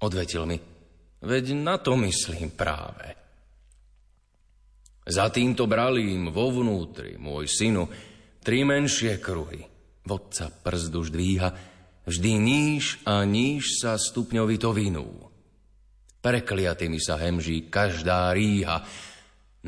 [0.00, 0.56] Odvetil mi,
[1.20, 3.12] veď na to myslím práve.
[5.04, 7.84] Za týmto bralím vo vnútri, môj synu,
[8.40, 9.60] tri menšie kruhy.
[10.08, 11.50] Vodca brzdu dvíha,
[12.08, 15.28] vždy níž a níž sa stupňovito vinú.
[16.24, 18.84] Prekliatými sa hemží každá ríha,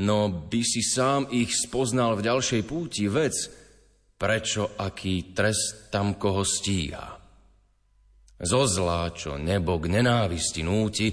[0.00, 3.36] No by si sám ich spoznal v ďalšej púti vec,
[4.16, 7.20] prečo aký trest tam koho stíha.
[8.40, 11.12] Zo zlá, čo nebo k nenávisti núti,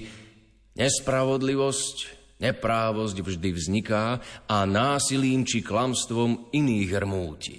[0.80, 1.96] nespravodlivosť,
[2.40, 7.58] neprávosť vždy vzniká a násilím či klamstvom iných rmúti.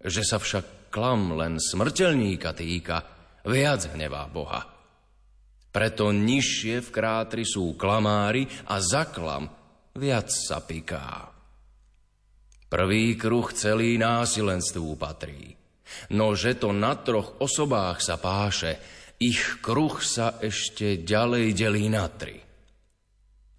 [0.00, 3.04] Že sa však klam len smrteľníka týka,
[3.44, 4.64] viac hnevá Boha.
[5.68, 9.57] Preto nižšie v krátri sú klamári a za klam
[9.98, 11.34] viac sa piká.
[12.70, 15.58] Prvý kruh celý násilenstvu patrí.
[16.14, 18.78] No že to na troch osobách sa páše,
[19.18, 22.38] ich kruh sa ešte ďalej delí na tri.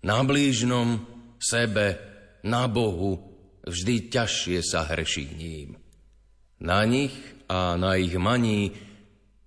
[0.08, 1.04] Na blížnom,
[1.36, 2.00] sebe,
[2.48, 3.20] na Bohu
[3.68, 5.76] vždy ťažšie sa hreší ním.
[6.64, 7.12] Na nich
[7.52, 8.72] a na ich maní,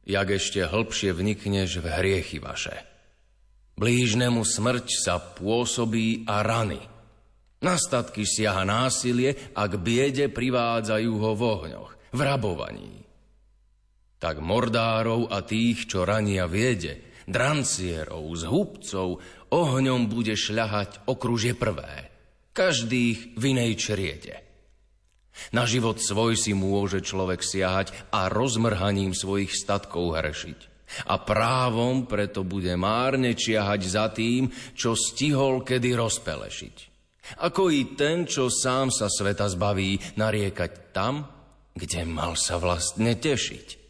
[0.04, 2.91] jak ešte hlbšie vnikneš v hriechy vaše.
[3.82, 6.78] Blížnemu smrť sa pôsobí a rany.
[7.66, 13.02] Na statky siaha násilie a k biede privádzajú ho v ohňoch, v rabovaní.
[14.22, 19.18] Tak mordárov a tých, čo rania viede, drancierov, zhubcov,
[19.50, 22.06] ohňom bude šľahať okružie prvé,
[22.54, 24.46] každých v inej čriede.
[25.50, 30.71] Na život svoj si môže človek siahať a rozmrhaním svojich statkov hrešiť.
[31.08, 36.76] A právom preto bude márne čiahať za tým, čo stihol kedy rozpelešiť.
[37.46, 41.24] Ako i ten, čo sám sa sveta zbaví, nariekať tam,
[41.72, 43.80] kde mal sa vlastne tešiť.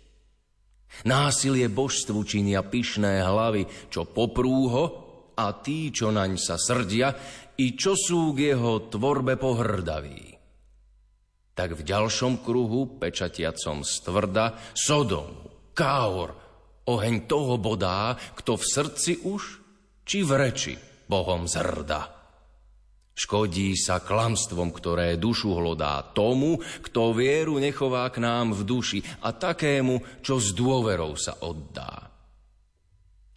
[1.08, 5.02] Násilie božstvu činia pyšné hlavy, čo poprúho,
[5.32, 7.16] a tí, čo naň sa srdia,
[7.56, 10.36] i čo sú k jeho tvorbe pohrdaví.
[11.52, 16.41] Tak v ďalšom kruhu, pečatiacom stvrda, Sodom, Káor,
[16.88, 19.42] Oheň toho bodá, kto v srdci už,
[20.02, 20.74] či v reči
[21.06, 22.22] Bohom zrda.
[23.12, 29.36] Škodí sa klamstvom, ktoré dušu hlodá tomu, kto vieru nechová k nám v duši a
[29.36, 32.08] takému, čo s dôverou sa oddá.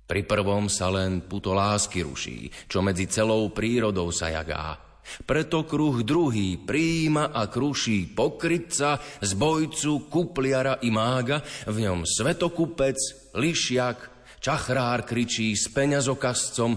[0.06, 4.85] Pri prvom sa len puto lásky ruší, čo medzi celou prírodou sa jagá.
[5.26, 12.98] Preto kruh druhý príjima a kruší pokrytca, zbojcu, kupliara i mága, v ňom svetokupec,
[13.38, 13.98] lišiak,
[14.42, 16.72] čachrár kričí s peňazokazcom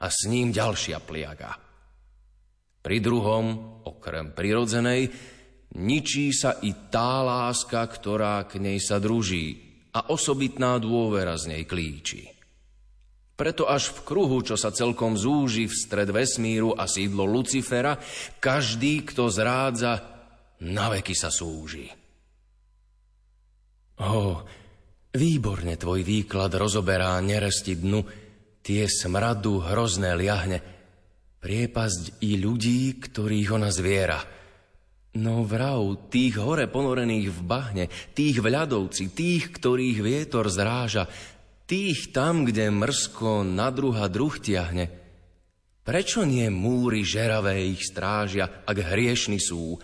[0.00, 1.52] a s ním ďalšia pliaga.
[2.80, 3.44] Pri druhom,
[3.84, 5.12] okrem prirodzenej,
[5.76, 9.60] ničí sa i tá láska, ktorá k nej sa druží
[9.92, 12.39] a osobitná dôvera z nej klíči.
[13.40, 17.96] Preto až v kruhu, čo sa celkom zúži v stred vesmíru a sídlo Lucifera,
[18.36, 19.96] každý, kto zrádza,
[20.68, 21.88] na veky sa súži.
[23.96, 24.44] O,
[25.16, 28.04] výborne tvoj výklad rozoberá neresti dnu,
[28.60, 30.60] tie smradu hrozné liahne,
[31.40, 34.20] priepasť i ľudí, ktorých ona zviera.
[35.16, 37.84] No vrav, tých hore ponorených v bahne,
[38.14, 41.10] tých vľadovci, tých, ktorých vietor zráža,
[41.70, 44.90] Tých tam, kde mrsko na druha druh tiahne.
[45.86, 49.78] Prečo nie múry žeravé ich strážia, ak hriešni sú?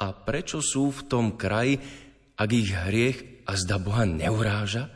[0.00, 1.76] A prečo sú v tom kraji,
[2.40, 4.88] ak ich hriech a zda Boha neuráža?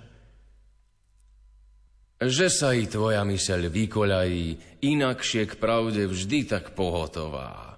[2.25, 7.77] Že sa i tvoja myseľ vykoľají, inakšie k pravde vždy tak pohotová.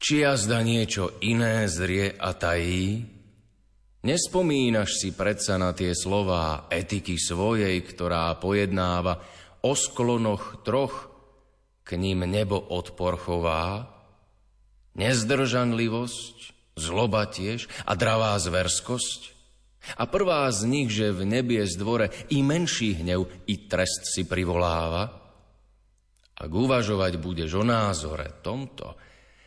[0.00, 3.13] Či jazda niečo iné zrie a tají?
[4.04, 9.16] Nespomínaš si predsa na tie slová etiky svojej, ktorá pojednáva
[9.64, 11.08] o sklonoch troch,
[11.84, 13.88] k ním nebo odpor chová,
[14.92, 16.36] nezdržanlivosť,
[16.76, 19.32] zloba tiež a dravá zverskosť.
[19.96, 25.16] A prvá z nich, že v nebie zdvore i menší hnev, i trest si privoláva.
[26.36, 29.00] Ak uvažovať budeš o názore tomto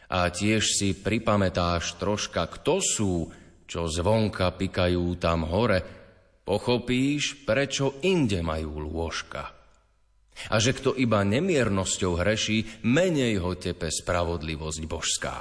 [0.09, 3.13] a tiež si pripamätáš troška, kto sú
[3.67, 5.83] čo zvonka pikajú tam hore,
[6.47, 9.51] pochopíš, prečo inde majú lôžka.
[10.47, 15.39] A že kto iba nemiernosťou hreší, menej ho tepe spravodlivosť božská.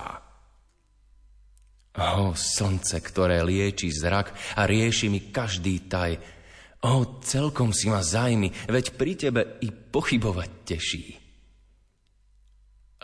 [1.96, 6.20] O, slnce, ktoré lieči zrak a rieši mi každý taj.
[6.84, 11.25] O, celkom si ma zajmi, veď pri tebe i pochybovať teší.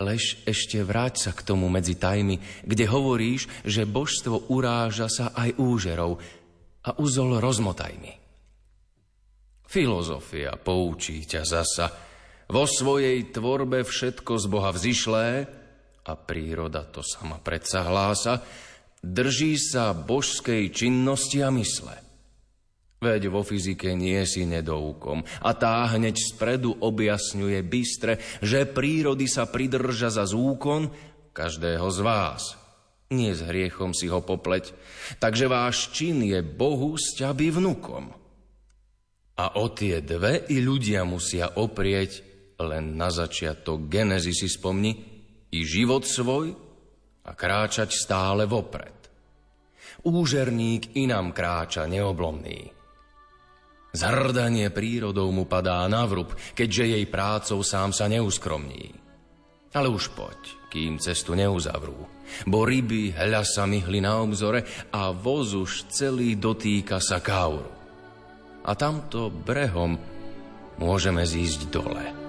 [0.01, 5.60] Lež ešte vráť sa k tomu medzi tajmi, kde hovoríš, že božstvo uráža sa aj
[5.60, 6.16] úžerov
[6.89, 8.12] a uzol rozmotaj mi.
[9.69, 11.86] Filozofia poučí ťa zasa.
[12.48, 15.27] Vo svojej tvorbe všetko z Boha vzýšlé,
[16.02, 18.43] a príroda to sama predsa hlása,
[19.01, 22.11] drží sa božskej činnosti a mysle.
[23.03, 29.51] Veď vo fyzike nie si nedoukom a tá hneď spredu objasňuje bystre, že prírody sa
[29.51, 30.87] pridrža za zúkon
[31.35, 32.55] každého z vás.
[33.11, 34.70] Nie s hriechom si ho popleť,
[35.19, 38.15] takže váš čin je Bohu sťaby vnukom.
[39.35, 42.23] A o tie dve i ľudia musia oprieť,
[42.62, 44.95] len na začiatok Genezy si spomni,
[45.53, 46.55] i život svoj
[47.27, 48.95] a kráčať stále vopred.
[50.07, 52.81] Úžerník inám kráča neoblomný.
[53.93, 58.97] Zhrdanie prírodou mu padá na vrub, keďže jej prácou sám sa neuskromní.
[59.77, 60.40] Ale už poď,
[60.73, 62.09] kým cestu neuzavrú,
[62.48, 64.64] bo ryby hľa sa myhli na obzore
[64.97, 67.69] a voz už celý dotýka sa kauru.
[68.64, 70.01] A tamto brehom
[70.81, 72.22] môžeme zísť dole.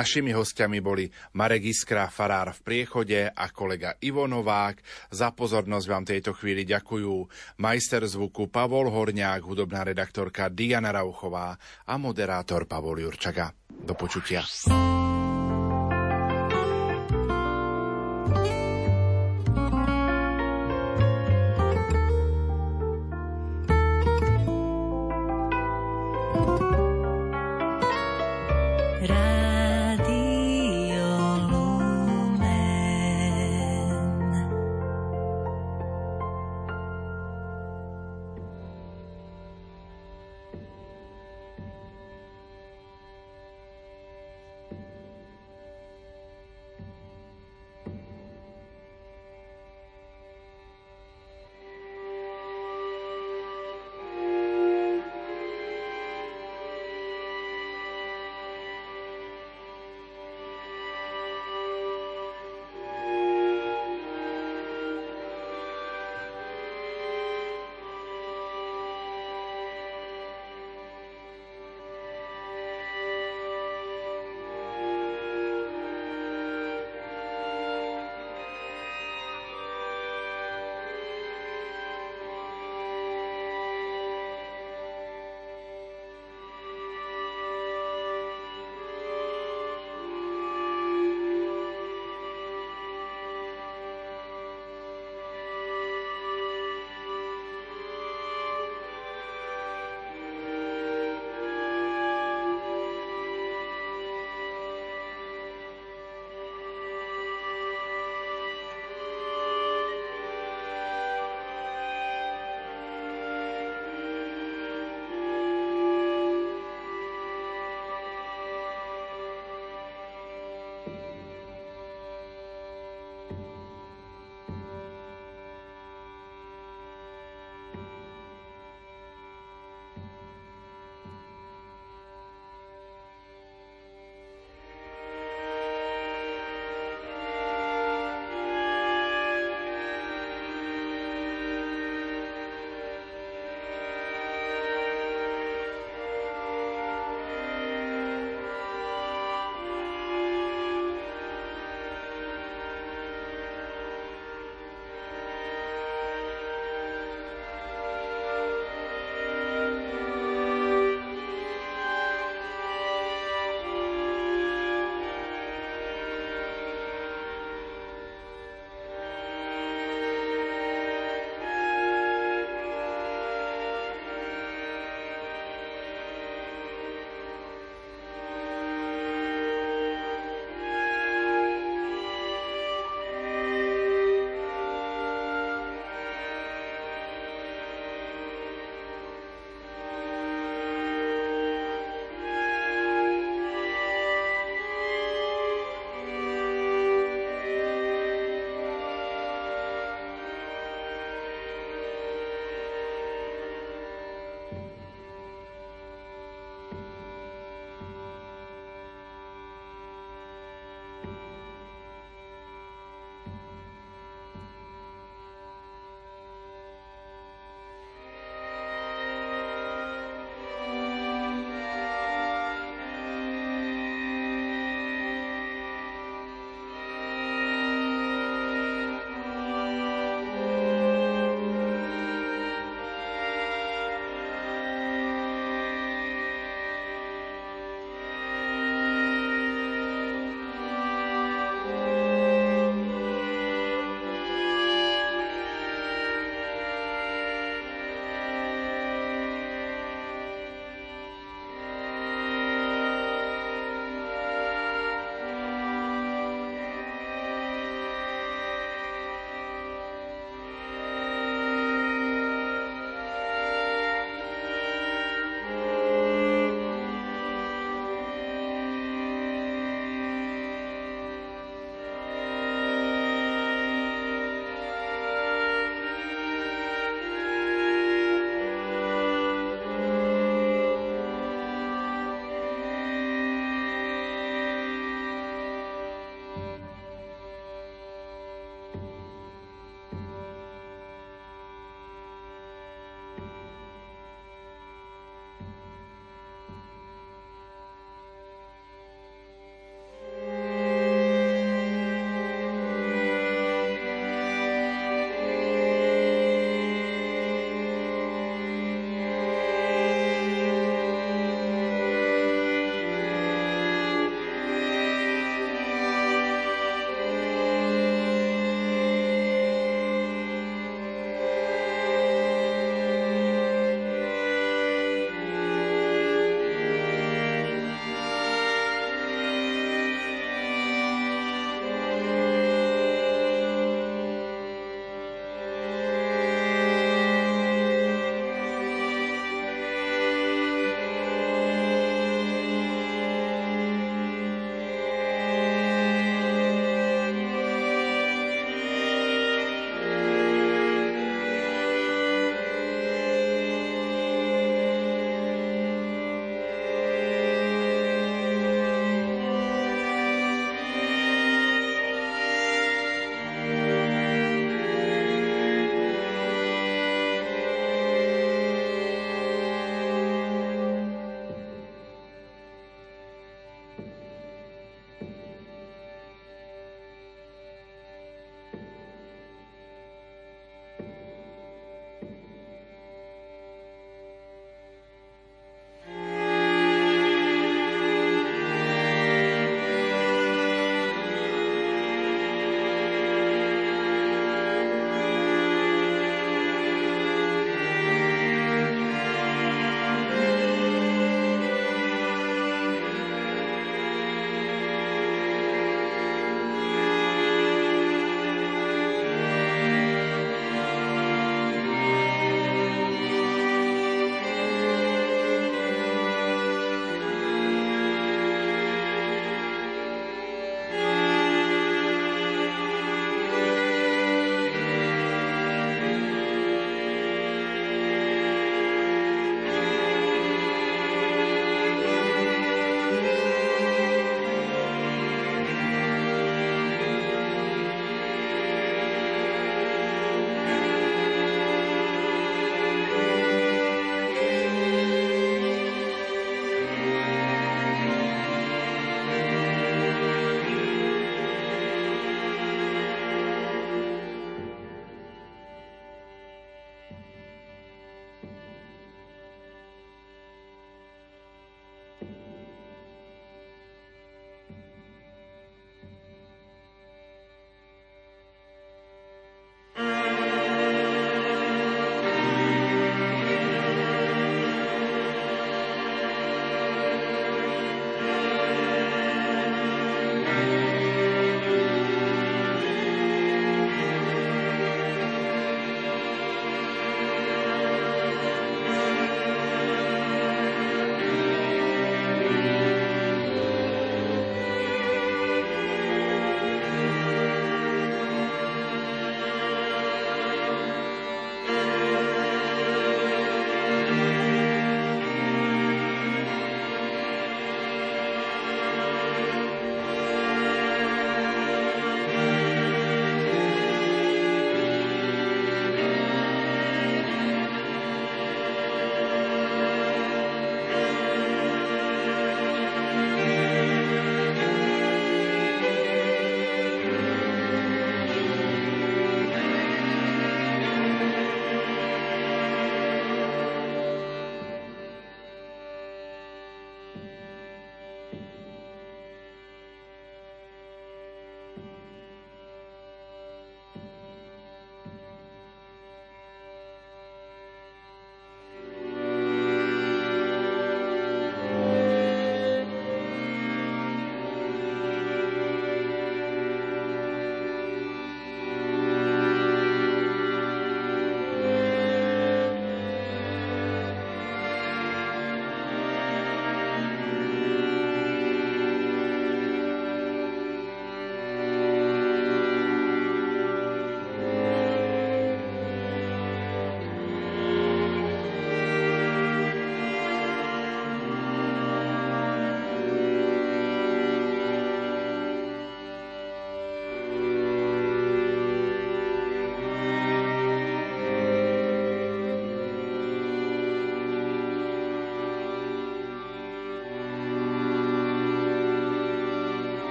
[0.00, 4.80] Našimi hostiami boli Marek Iskra, farár v priechode a kolega Ivo Novák.
[5.12, 7.28] Za pozornosť vám tejto chvíli ďakujú
[7.60, 11.52] majster zvuku Pavol Horňák, hudobná redaktorka Diana Rauchová
[11.84, 13.52] a moderátor Pavol Jurčaga.
[13.68, 14.40] Do počutia.